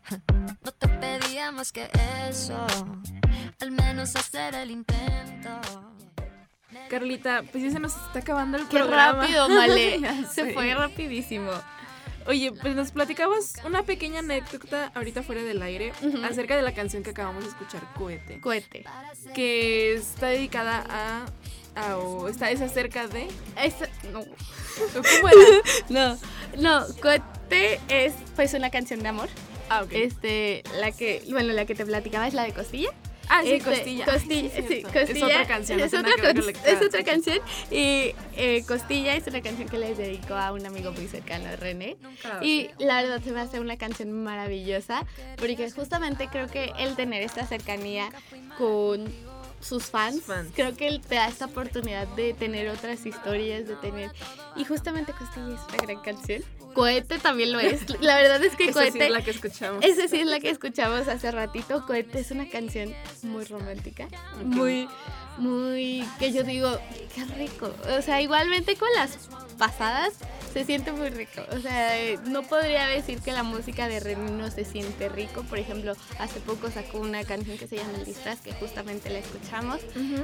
No 0.63 0.71
te 0.73 0.87
pedía 0.89 1.51
más 1.51 1.71
que 1.71 1.89
eso. 2.29 2.67
Al 3.61 3.71
menos 3.71 4.15
hacer 4.15 4.53
el 4.55 4.69
intento. 4.69 5.49
Carlita, 6.89 7.41
pues 7.51 7.63
ya 7.63 7.71
se 7.71 7.79
nos 7.79 7.95
está 7.95 8.19
acabando 8.19 8.57
el 8.57 8.67
Qué 8.67 8.77
programa. 8.77 9.21
rápido, 9.21 9.47
Male. 9.49 9.99
Se 10.33 10.53
fue 10.53 10.75
rapidísimo. 10.75 11.49
Oye, 12.27 12.51
pues 12.51 12.75
nos 12.75 12.91
platicabas 12.91 13.53
una 13.65 13.83
pequeña 13.83 14.19
anécdota 14.19 14.91
ahorita 14.95 15.23
fuera 15.23 15.41
del 15.43 15.61
aire 15.61 15.91
acerca 16.23 16.55
de 16.55 16.61
la 16.61 16.73
canción 16.73 17.03
que 17.03 17.09
acabamos 17.11 17.43
de 17.43 17.49
escuchar, 17.49 17.81
Cohete. 17.95 18.39
Cohete. 18.39 18.83
Que 19.33 19.93
está 19.95 20.27
dedicada 20.27 20.85
a. 20.89 21.25
a- 21.75 21.97
o 21.97 22.27
está, 22.27 22.51
es 22.51 22.61
acerca 22.61 23.07
de. 23.07 23.27
Es, 23.61 23.75
no. 24.11 24.19
¿Cómo 24.93 25.29
era? 25.29 25.61
No, 25.89 26.17
no, 26.57 26.85
Cohete 27.01 27.79
es 27.89 28.13
pues 28.35 28.53
una 28.53 28.69
canción 28.69 29.01
de 29.03 29.09
amor. 29.09 29.29
Ah, 29.69 29.83
ok. 29.83 29.91
Este, 29.93 30.63
la 30.79 30.91
que, 30.91 31.23
bueno, 31.29 31.53
la 31.53 31.65
que 31.65 31.75
te 31.75 31.85
platicaba 31.85 32.27
es 32.27 32.33
la 32.33 32.43
de 32.43 32.53
Costilla. 32.53 32.89
Ah, 33.29 33.41
sí, 33.43 33.51
Este, 33.53 33.69
Costilla. 33.69 34.05
Costilla, 34.05 34.49
sí, 34.49 34.63
sí. 34.67 34.81
Costilla. 34.83 35.03
Es 35.03 35.23
otra 35.23 35.47
canción. 35.47 35.79
Es 35.79 35.93
otra, 35.93 36.11
con- 36.15 36.49
es 36.99 37.05
canción. 37.05 37.39
Y 37.69 38.13
eh, 38.35 38.63
Costilla 38.67 39.15
es 39.15 39.25
una 39.27 39.41
canción 39.41 39.69
que 39.69 39.77
les 39.77 39.97
dedico 39.97 40.33
a 40.33 40.51
un 40.51 40.65
amigo 40.65 40.91
muy 40.91 41.07
cercano, 41.07 41.45
René. 41.57 41.95
Ok. 42.03 42.43
Y 42.43 42.69
la 42.79 43.01
verdad 43.01 43.21
se 43.23 43.31
me 43.31 43.39
hace 43.39 43.59
una 43.59 43.77
canción 43.77 44.11
maravillosa 44.23 45.05
porque 45.37 45.69
justamente 45.71 46.27
creo 46.31 46.47
que 46.47 46.73
el 46.79 46.95
tener 46.95 47.23
esta 47.23 47.45
cercanía 47.45 48.09
con 48.57 49.05
sus 49.61 49.85
fans, 49.85 50.23
fans. 50.23 50.51
creo 50.55 50.75
que 50.75 50.87
él 50.87 51.01
te 51.01 51.15
da 51.15 51.27
esta 51.27 51.45
oportunidad 51.45 52.07
de 52.09 52.33
tener 52.33 52.69
otras 52.69 53.05
historias, 53.05 53.67
de 53.67 53.75
tener... 53.75 54.11
Y 54.55 54.65
justamente 54.65 55.13
Costilla 55.13 55.55
es 55.55 55.61
una 55.73 55.77
gran 55.83 56.01
canción. 56.01 56.43
Cohete 56.73 57.19
también 57.19 57.51
lo 57.51 57.59
es. 57.59 57.81
La 58.01 58.15
verdad 58.15 58.43
es 58.43 58.55
que 58.55 58.65
Esa 58.65 58.83
sí 58.83 58.89
Cohete... 58.89 59.05
es 59.05 59.11
la 59.11 59.23
que 59.23 59.31
escuchamos. 59.31 59.83
Esa 59.83 60.07
sí 60.07 60.19
es 60.19 60.27
la 60.27 60.39
que 60.39 60.49
escuchamos 60.49 61.07
hace 61.07 61.31
ratito. 61.31 61.85
Cohete 61.85 62.19
es 62.19 62.31
una 62.31 62.49
canción 62.49 62.93
muy 63.23 63.45
romántica, 63.45 64.07
muy, 64.43 64.87
muy, 65.37 66.05
que 66.19 66.31
yo 66.31 66.43
digo, 66.43 66.77
qué 67.15 67.25
rico. 67.25 67.73
O 67.97 68.01
sea, 68.01 68.21
igualmente 68.21 68.75
con 68.75 68.89
las 68.95 69.17
pasadas 69.57 70.13
se 70.51 70.65
siente 70.65 70.91
muy 70.91 71.09
rico. 71.09 71.41
O 71.55 71.59
sea, 71.59 71.93
no 72.25 72.43
podría 72.43 72.87
decir 72.87 73.21
que 73.21 73.31
la 73.31 73.43
música 73.43 73.87
de 73.87 73.99
René 73.99 74.31
no 74.31 74.49
se 74.51 74.65
siente 74.65 75.09
rico. 75.09 75.43
Por 75.43 75.57
ejemplo, 75.57 75.93
hace 76.19 76.39
poco 76.41 76.69
sacó 76.69 76.99
una 76.99 77.23
canción 77.23 77.57
que 77.57 77.67
se 77.67 77.77
llama 77.77 77.93
El 77.99 78.05
Disfraz, 78.05 78.41
que 78.41 78.53
justamente 78.53 79.09
la 79.09 79.19
escuchamos. 79.19 79.79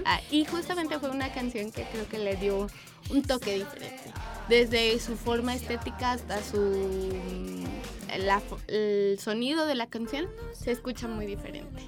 Ah, 0.05 0.19
y 0.29 0.45
justamente 0.45 0.99
fue 0.99 1.09
una 1.09 1.31
canción 1.31 1.71
que 1.71 1.83
creo 1.83 2.07
que 2.07 2.19
le 2.19 2.35
dio 2.35 2.67
un 3.09 3.21
toque 3.23 3.55
diferente. 3.55 4.11
Desde 4.49 4.99
su 4.99 5.15
forma 5.15 5.55
estética 5.55 6.11
hasta 6.11 6.43
su 6.43 6.57
mm, 6.57 8.17
la 8.19 8.41
el 8.67 9.19
sonido 9.19 9.65
de 9.65 9.75
la 9.75 9.87
canción 9.87 10.27
se 10.53 10.71
escucha 10.71 11.07
muy 11.07 11.25
diferente. 11.25 11.83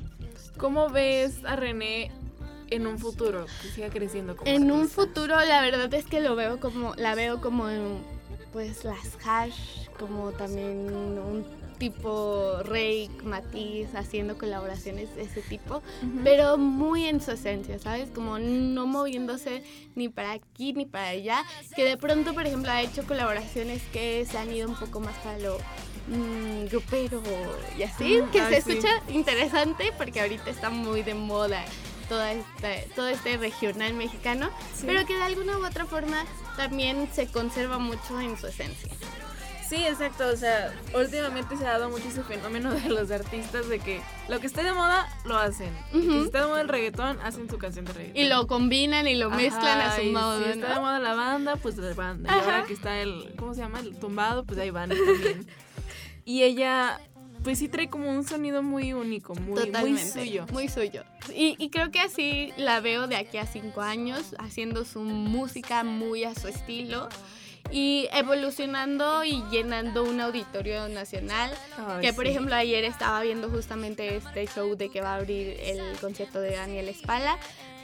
¿Cómo 0.57 0.89
ves 0.89 1.43
a 1.45 1.55
René 1.55 2.11
en 2.71 2.87
un 2.87 2.99
futuro 2.99 3.45
que 3.61 3.69
siga 3.69 3.89
creciendo 3.89 4.35
como 4.35 4.49
En 4.49 4.71
un 4.71 4.87
futuro 4.89 5.35
la 5.39 5.61
verdad 5.61 5.93
es 5.93 6.05
que 6.05 6.19
lo 6.21 6.35
veo 6.35 6.59
como 6.59 6.93
la 6.95 7.15
veo 7.15 7.41
como 7.41 7.69
en, 7.69 8.01
pues 8.53 8.83
las 8.83 9.17
hash, 9.25 9.87
como 9.97 10.31
también 10.31 10.89
un 10.93 11.45
tipo 11.77 12.57
Rake, 12.63 13.09
Matiz 13.23 13.95
haciendo 13.95 14.37
colaboraciones 14.37 15.15
de 15.15 15.21
ese 15.21 15.41
tipo, 15.41 15.75
Ujú. 15.77 16.19
pero 16.25 16.57
muy 16.57 17.05
en 17.05 17.21
su 17.21 17.31
esencia, 17.31 17.79
¿sabes? 17.79 18.09
Como 18.13 18.37
no 18.37 18.85
moviéndose 18.85 19.63
ni 19.95 20.09
para 20.09 20.33
aquí 20.33 20.73
ni 20.73 20.85
para 20.85 21.07
allá, 21.07 21.45
que 21.77 21.85
de 21.85 21.95
pronto, 21.95 22.33
por 22.33 22.45
ejemplo, 22.45 22.69
ha 22.69 22.81
hecho 22.81 23.07
colaboraciones 23.07 23.81
que 23.93 24.25
se 24.29 24.37
han 24.37 24.51
ido 24.53 24.67
un 24.67 24.75
poco 24.75 24.99
más 24.99 25.15
para 25.19 25.39
lo 25.39 25.57
mm, 26.09 26.65
grupero 26.69 27.21
y 27.77 27.83
así, 27.83 28.17
Mm, 28.23 28.31
que 28.31 28.39
se 28.39 28.61
sí. 28.61 28.71
escucha 28.71 28.89
interesante 29.13 29.93
porque 29.97 30.19
ahorita 30.19 30.49
está 30.49 30.69
muy 30.69 31.01
de 31.03 31.13
moda 31.13 31.63
toda 32.09 32.33
esta, 32.33 32.69
todo 32.95 33.07
este 33.07 33.37
regional 33.37 33.93
mexicano, 33.93 34.49
Sí. 34.75 34.83
pero 34.87 35.05
que 35.05 35.15
de 35.15 35.23
alguna 35.23 35.57
u 35.57 35.65
otra 35.65 35.85
forma 35.85 36.25
también 36.57 37.07
se 37.13 37.27
conserva 37.27 37.77
mucho 37.79 38.19
en 38.19 38.37
su 38.37 38.47
esencia. 38.47 38.91
Sí, 39.69 39.75
exacto. 39.85 40.27
O 40.27 40.35
sea, 40.35 40.73
últimamente 40.95 41.55
se 41.55 41.63
ha 41.67 41.73
dado 41.73 41.91
mucho 41.91 42.07
ese 42.07 42.23
fenómeno 42.23 42.73
de 42.73 42.89
los 42.89 43.11
artistas 43.11 43.69
de 43.69 43.77
que 43.77 44.01
lo 44.27 44.39
que 44.39 44.47
esté 44.47 44.63
de 44.63 44.73
moda 44.73 45.07
lo 45.25 45.37
hacen. 45.37 45.71
Y 45.93 46.01
que 46.01 46.07
Ujú. 46.07 46.11
si 46.21 46.25
está 46.25 46.41
de 46.41 46.47
moda 46.47 46.61
el 46.61 46.67
reggaetón, 46.69 47.19
hacen 47.21 47.47
su 47.47 47.59
canción 47.59 47.85
de 47.85 47.93
reggaetón. 47.93 48.17
Y 48.19 48.27
lo 48.29 48.47
combinan 48.47 49.07
y 49.07 49.13
lo 49.13 49.29
mezclan 49.29 49.79
a 49.79 49.85
Ajá, 49.89 49.95
su 49.97 50.01
y 50.01 50.11
modo, 50.11 50.43
Si 50.43 50.49
está 50.49 50.69
de 50.69 50.75
¿no? 50.75 50.81
moda 50.81 50.97
la 50.97 51.13
banda, 51.13 51.55
pues 51.57 51.77
la 51.77 51.93
banda. 51.93 52.29
Y 52.35 52.39
Ajá. 52.39 52.45
ahora 52.45 52.63
que 52.65 52.73
está 52.73 52.97
el, 52.99 53.35
¿cómo 53.37 53.53
se 53.53 53.61
llama? 53.61 53.79
El 53.81 53.95
tumbado, 53.99 54.43
pues 54.43 54.57
ahí 54.59 54.71
van 54.71 54.89
también. 54.89 55.47
y 56.25 56.41
ella, 56.41 56.99
pues 57.43 57.59
sí 57.59 57.67
trae 57.69 57.89
como 57.89 58.09
un 58.09 58.23
sonido 58.23 58.61
muy 58.63 58.93
único, 58.93 59.33
muy, 59.35 59.53
muy 59.53 59.65
Totalmente. 59.67 60.11
suyo. 60.11 60.45
Muy 60.51 60.67
suyo. 60.67 61.03
Y, 61.33 61.55
y 61.57 61.69
creo 61.69 61.91
que 61.91 61.99
así 61.99 62.51
la 62.57 62.79
veo 62.79 63.07
de 63.07 63.15
aquí 63.15 63.37
a 63.37 63.45
cinco 63.45 63.81
años, 63.81 64.35
haciendo 64.39 64.85
su 64.85 65.01
música 65.01 65.83
muy 65.83 66.23
a 66.23 66.35
su 66.35 66.47
estilo 66.47 67.09
y 67.71 68.07
evolucionando 68.13 69.23
y 69.23 69.43
llenando 69.51 70.03
un 70.03 70.19
auditorio 70.21 70.89
nacional. 70.89 71.51
Ay, 71.77 72.01
que 72.01 72.13
por 72.13 72.25
sí. 72.25 72.31
ejemplo 72.31 72.55
ayer 72.55 72.83
estaba 72.83 73.21
viendo 73.21 73.49
justamente 73.49 74.15
este 74.15 74.47
show 74.47 74.75
de 74.75 74.89
que 74.89 75.01
va 75.01 75.13
a 75.13 75.15
abrir 75.17 75.55
el 75.59 75.97
concierto 75.99 76.41
de 76.41 76.55
Daniel 76.55 76.89
Espala 76.89 77.37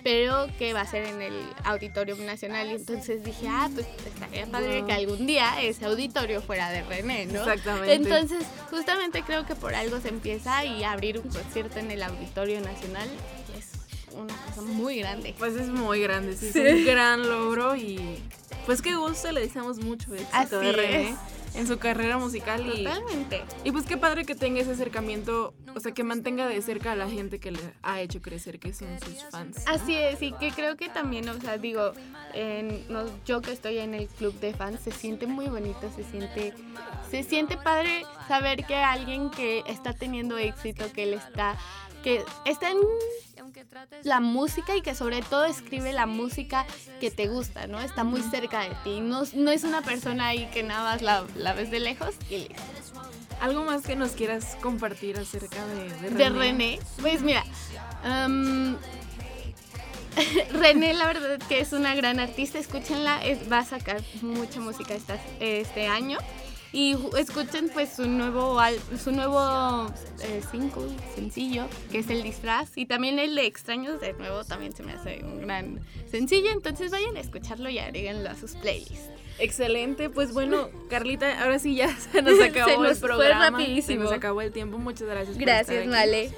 pero 0.05 0.47
que 0.59 0.71
va 0.71 0.81
a 0.81 0.85
ser 0.85 1.03
en 1.05 1.19
el 1.19 1.33
Auditorio 1.63 2.15
Nacional. 2.17 2.69
Y 2.69 2.75
entonces 2.75 3.23
dije, 3.23 3.47
ah, 3.49 3.71
pues 3.73 3.87
estaría 4.05 4.45
padre 4.45 4.83
que 4.85 4.93
algún 4.93 5.25
día 5.25 5.59
ese 5.63 5.83
auditorio 5.85 6.43
fuera 6.43 6.69
de 6.69 6.83
René, 6.83 7.25
¿no? 7.25 7.39
Exactamente. 7.39 7.95
Entonces, 7.95 8.45
justamente 8.69 9.23
creo 9.23 9.47
que 9.47 9.55
por 9.55 9.73
algo 9.73 9.99
se 9.99 10.09
empieza 10.09 10.63
y 10.63 10.83
abrir 10.83 11.17
un 11.17 11.27
concierto 11.27 11.79
en 11.79 11.89
el 11.89 12.03
Auditorio 12.03 12.61
Nacional 12.61 13.09
es 13.57 14.13
una 14.13 14.35
cosa 14.45 14.61
muy 14.61 14.99
grande. 14.99 15.33
Pues 15.39 15.55
es 15.55 15.69
muy 15.69 16.01
grande, 16.01 16.37
sí, 16.37 16.51
Sí. 16.53 16.59
es 16.61 16.75
un 16.75 16.85
gran 16.85 17.27
logro 17.27 17.75
y 17.75 18.19
pues 18.67 18.83
qué 18.83 18.95
gusto, 18.95 19.31
le 19.31 19.41
deseamos 19.41 19.79
mucho 19.79 20.13
éxito 20.13 20.29
Así 20.33 20.55
de 20.55 20.71
René 20.71 21.09
es. 21.09 21.15
En 21.55 21.67
su 21.67 21.77
carrera 21.77 22.17
musical 22.17 22.65
y, 22.67 22.83
Totalmente. 22.83 23.41
y 23.63 23.71
pues 23.71 23.85
qué 23.85 23.97
padre 23.97 24.25
que 24.25 24.35
tenga 24.35 24.61
ese 24.61 24.71
acercamiento, 24.71 25.53
o 25.75 25.79
sea, 25.79 25.93
que 25.93 26.03
mantenga 26.03 26.47
de 26.47 26.61
cerca 26.61 26.91
a 26.91 26.95
la 26.95 27.09
gente 27.09 27.39
que 27.39 27.51
le 27.51 27.59
ha 27.81 28.01
hecho 28.01 28.21
crecer, 28.21 28.59
que 28.59 28.73
son 28.73 28.89
sus 28.99 29.23
fans. 29.31 29.63
¿no? 29.65 29.71
Así 29.73 29.95
es, 29.95 30.21
y 30.21 30.31
que 30.33 30.51
creo 30.51 30.75
que 30.75 30.89
también, 30.89 31.27
o 31.29 31.39
sea, 31.39 31.57
digo, 31.57 31.93
en- 32.33 32.85
no- 32.91 33.05
yo 33.25 33.41
que 33.41 33.51
estoy 33.53 33.77
en 33.79 33.93
el 33.93 34.07
club 34.07 34.37
de 34.39 34.53
fans, 34.53 34.81
se 34.81 34.91
siente 34.91 35.27
muy 35.27 35.47
bonito, 35.47 35.89
se 35.95 36.03
siente, 36.03 36.53
se 37.09 37.23
siente 37.23 37.57
padre 37.57 38.03
saber 38.27 38.65
que 38.65 38.75
alguien 38.75 39.29
que 39.29 39.63
está 39.67 39.93
teniendo 39.93 40.37
éxito, 40.37 40.85
que 40.93 41.03
él 41.03 41.13
está, 41.13 41.57
que 42.03 42.23
está 42.45 42.69
en 42.69 42.77
la 44.03 44.19
música 44.19 44.75
y 44.75 44.81
que 44.81 44.95
sobre 44.95 45.21
todo 45.21 45.45
escribe 45.45 45.91
la 45.93 46.05
música 46.05 46.65
que 46.99 47.11
te 47.11 47.27
gusta, 47.27 47.67
¿no? 47.67 47.79
Está 47.81 48.03
muy 48.03 48.21
cerca 48.21 48.61
de 48.61 48.71
ti, 48.83 48.99
no, 49.01 49.23
no 49.33 49.51
es 49.51 49.63
una 49.63 49.81
persona 49.81 50.27
ahí 50.27 50.47
que 50.53 50.63
nada 50.63 50.83
más 50.93 51.01
la, 51.01 51.23
la 51.35 51.53
ves 51.53 51.71
de 51.71 51.79
lejos 51.79 52.15
y 52.29 52.37
listo. 52.39 52.55
¿Algo 53.41 53.63
más 53.65 53.81
que 53.83 53.95
nos 53.95 54.11
quieras 54.11 54.55
compartir 54.61 55.17
acerca 55.19 55.65
de, 55.67 55.89
de 55.89 56.09
René? 56.09 56.17
De 56.17 56.29
René. 56.29 56.79
Pues 57.01 57.21
mira, 57.21 57.43
René 60.53 60.93
la 60.93 61.07
verdad 61.07 61.39
que 61.49 61.59
es 61.59 61.73
una 61.73 61.93
gran 61.95 62.19
artista, 62.19 62.57
escúchenla, 62.59 63.25
es- 63.25 63.51
va 63.51 63.59
a 63.59 63.65
sacar 63.65 64.01
mucha 64.21 64.59
música 64.61 64.93
esta- 64.93 65.19
este 65.39 65.87
año. 65.87 66.17
Y 66.75 66.97
escuchen 67.17 67.69
pues 67.73 67.93
su 67.93 68.05
nuevo 68.05 68.59
su 69.01 69.13
nuevo 69.13 69.87
eh, 70.21 70.41
single, 70.51 70.89
sencillo, 71.15 71.67
que 71.89 71.99
es 71.99 72.09
el 72.09 72.21
disfraz. 72.21 72.77
Y 72.77 72.85
también 72.85 73.17
el 73.17 73.33
de 73.33 73.45
extraños, 73.45 74.01
de 74.01 74.11
nuevo, 74.11 74.43
también 74.43 74.75
se 74.75 74.83
me 74.83 74.91
hace 74.91 75.21
un 75.23 75.39
gran 75.39 75.79
sencillo. 76.11 76.51
Entonces 76.51 76.91
vayan 76.91 77.15
a 77.15 77.21
escucharlo 77.21 77.69
y 77.69 77.79
agréguenlo 77.79 78.29
a 78.29 78.35
sus 78.35 78.55
playlists. 78.57 79.09
Excelente, 79.39 80.09
pues 80.09 80.33
bueno, 80.33 80.67
Carlita, 80.89 81.41
ahora 81.41 81.59
sí 81.59 81.75
ya 81.75 81.95
se 81.97 82.21
nos 82.21 82.37
acabó 82.41 82.69
Se 82.69 82.77
nos 82.77 82.91
el 82.91 82.97
fue 82.97 83.07
programa. 83.07 83.51
rapidísimo. 83.51 84.01
Se 84.01 84.09
nos 84.09 84.11
acabó 84.11 84.41
el 84.41 84.51
tiempo. 84.51 84.77
Muchas 84.77 85.07
gracias. 85.07 85.37
por 85.37 85.45
Gracias, 85.45 85.69
estar 85.69 85.81
aquí. 85.81 85.89
Vale. 86.11 86.31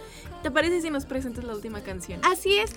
¿Te 0.44 0.52
parece 0.52 0.82
si 0.82 0.92
nos 0.92 1.06
presentas 1.08 1.46
la 1.46 1.56
última 1.56 1.82
canción? 1.82 2.22
Así 2.24 2.60
es, 2.60 2.70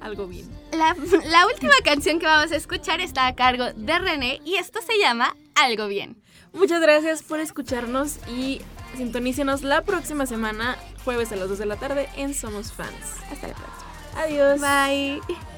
Algo 0.00 0.26
bien. 0.26 0.48
La, 0.72 0.94
la 1.26 1.46
última 1.46 1.74
canción 1.84 2.18
que 2.18 2.26
vamos 2.26 2.52
a 2.52 2.56
escuchar 2.56 3.00
está 3.00 3.26
a 3.26 3.34
cargo 3.34 3.72
de 3.74 3.98
René 3.98 4.40
y 4.44 4.56
esto 4.56 4.80
se 4.82 4.98
llama 4.98 5.34
Algo 5.54 5.88
Bien. 5.88 6.16
Muchas 6.52 6.80
gracias 6.80 7.22
por 7.22 7.40
escucharnos 7.40 8.18
y 8.28 8.60
sintonícenos 8.96 9.62
la 9.62 9.82
próxima 9.82 10.26
semana, 10.26 10.78
jueves 11.04 11.30
a 11.32 11.36
las 11.36 11.48
2 11.48 11.58
de 11.58 11.66
la 11.66 11.76
tarde 11.76 12.08
en 12.16 12.34
Somos 12.34 12.72
Fans. 12.72 12.94
Hasta 13.30 13.48
la 13.48 13.54
próxima. 13.54 13.88
Adiós. 14.16 14.60
Bye. 14.60 15.57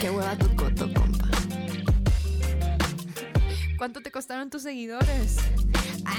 Qué 0.00 0.10
hueva 0.10 0.36
tu 0.36 0.54
coto, 0.54 0.92
compa. 0.92 1.26
¿Cuánto 3.78 4.00
te 4.02 4.10
costaron 4.10 4.50
tus 4.50 4.62
seguidores? 4.62 5.38
Ah. 6.04 6.14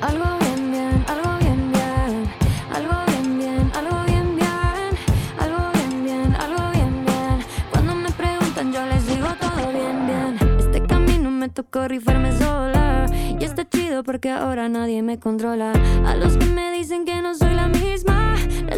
Algo 0.00 0.38
bien, 0.38 0.70
bien, 0.70 1.04
algo 1.08 1.38
bien, 1.40 1.72
bien. 1.72 2.30
Algo 2.72 2.94
bien, 3.06 3.38
bien, 3.38 3.72
algo 3.74 4.04
bien, 4.04 4.36
bien. 4.36 4.96
Algo 5.38 5.72
bien, 5.72 6.04
bien, 6.04 6.36
algo 6.36 6.70
bien, 6.72 7.04
bien. 7.04 7.38
Cuando 7.72 7.94
me 7.96 8.10
preguntan, 8.12 8.72
yo 8.72 8.86
les 8.86 9.06
digo 9.06 9.28
todo 9.40 9.72
bien, 9.72 10.06
bien. 10.06 10.58
Este 10.60 10.80
camino 10.86 11.30
me 11.30 11.48
tocó 11.48 11.88
rifarme 11.88 12.36
sola. 12.38 13.06
Y 13.40 13.44
está 13.44 13.68
chido 13.68 14.04
porque 14.04 14.30
ahora 14.30 14.68
nadie 14.68 15.02
me 15.02 15.18
controla. 15.18 15.72
A 16.06 16.14
los 16.14 16.36
que 16.36 16.46
me 16.46 16.70
dicen 16.72 17.04
que 17.04 17.20
no 17.20 17.34
soy 17.34 17.54
la 17.54 17.66
misma 17.68 18.17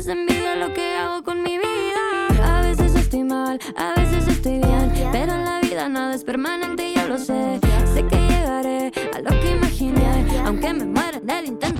les 0.00 0.08
envidio 0.08 0.54
lo 0.54 0.72
que 0.72 0.96
hago 0.96 1.22
con 1.22 1.42
mi 1.42 1.58
vida. 1.58 2.02
A 2.42 2.62
veces 2.62 2.94
estoy 2.94 3.22
mal, 3.22 3.60
a 3.76 4.00
veces 4.00 4.28
estoy 4.28 4.58
bien. 4.58 4.90
Pero 5.12 5.34
en 5.34 5.44
la 5.44 5.60
vida 5.60 5.90
nada 5.90 6.14
es 6.14 6.24
permanente, 6.24 6.94
yo 6.94 7.06
lo 7.06 7.18
sé. 7.18 7.60
Sé 7.92 8.06
que 8.06 8.16
llegaré 8.16 8.92
a 9.14 9.18
lo 9.20 9.28
que 9.28 9.50
imaginé. 9.56 10.00
Aunque 10.46 10.72
me 10.72 10.86
muera 10.86 11.18
en 11.18 11.28
el 11.28 11.46
intento, 11.48 11.79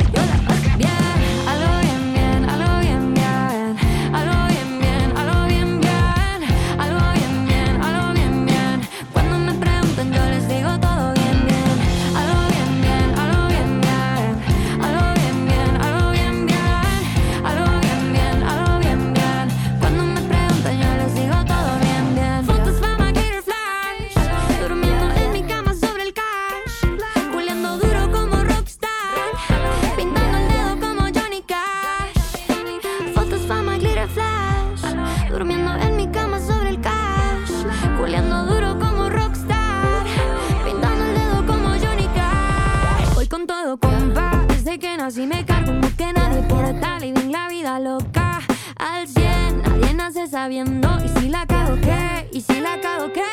sabiendo. 50.31 50.89
Y 51.05 51.09
si 51.21 51.29
la 51.29 51.45
cago, 51.45 51.77
¿qué? 51.81 52.29
Y 52.33 52.41
si 52.41 52.61
la 52.61 52.81
cago, 52.81 53.13
¿qué? 53.13 53.25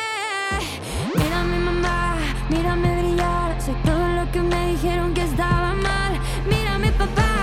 Mi 1.14 1.58
mamá, 1.58 2.16
mírame 2.50 3.00
brillar. 3.00 3.60
Soy 3.62 3.74
todo 3.84 4.08
lo 4.08 4.30
que 4.32 4.40
me 4.40 4.72
dijeron 4.72 5.14
que 5.14 5.22
estaba 5.22 5.74
mal. 5.74 6.18
Mi 6.48 6.90
papá, 6.92 7.37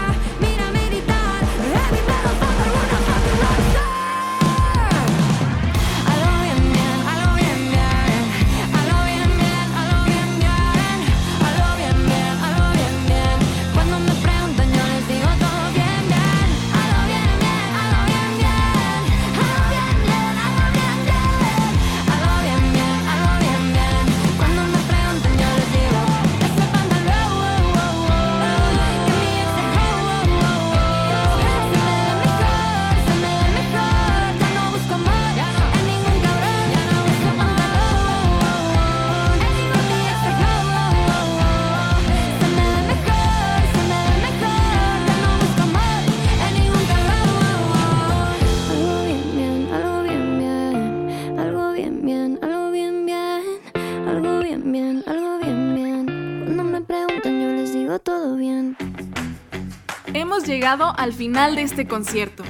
llegado 60.55 60.93
al 60.97 61.11
final 61.11 61.57
de 61.57 61.63
este 61.63 61.85
concierto. 61.85 62.41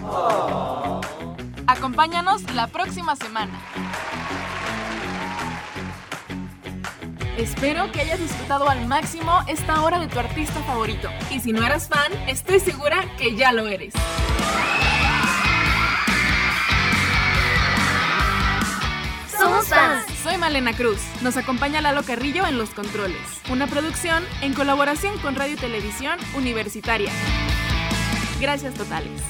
Acompáñanos 1.66 2.44
la 2.54 2.68
próxima 2.68 3.16
semana. 3.16 3.60
Espero 7.36 7.92
que 7.92 8.02
hayas 8.02 8.20
disfrutado 8.20 8.70
al 8.70 8.86
máximo 8.86 9.40
esta 9.48 9.82
hora 9.82 10.00
de 10.00 10.08
tu 10.08 10.20
artista 10.20 10.62
favorito. 10.62 11.10
Y 11.32 11.40
si 11.40 11.52
no 11.52 11.66
eras 11.66 11.90
fan, 11.90 12.14
estoy 12.28 12.60
segura 12.60 13.04
que 13.18 13.36
ya 13.36 13.52
lo 13.52 13.68
eres. 13.68 13.96
Somos 19.36 19.68
fans. 19.68 20.06
Soy 20.22 20.38
Malena 20.38 20.74
Cruz. 20.74 21.02
Nos 21.24 21.38
acompaña 21.38 21.82
Lalo 21.82 22.04
Carrillo 22.04 22.46
en 22.46 22.60
los 22.60 22.70
controles. 22.70 23.42
Una 23.50 23.66
producción 23.66 24.24
en 24.42 24.54
colaboración 24.54 25.18
con 25.18 25.34
Radio 25.34 25.56
y 25.56 25.58
Televisión 25.58 26.20
Universitaria. 26.36 27.12
Gracias 28.40 28.74
totales. 28.74 29.22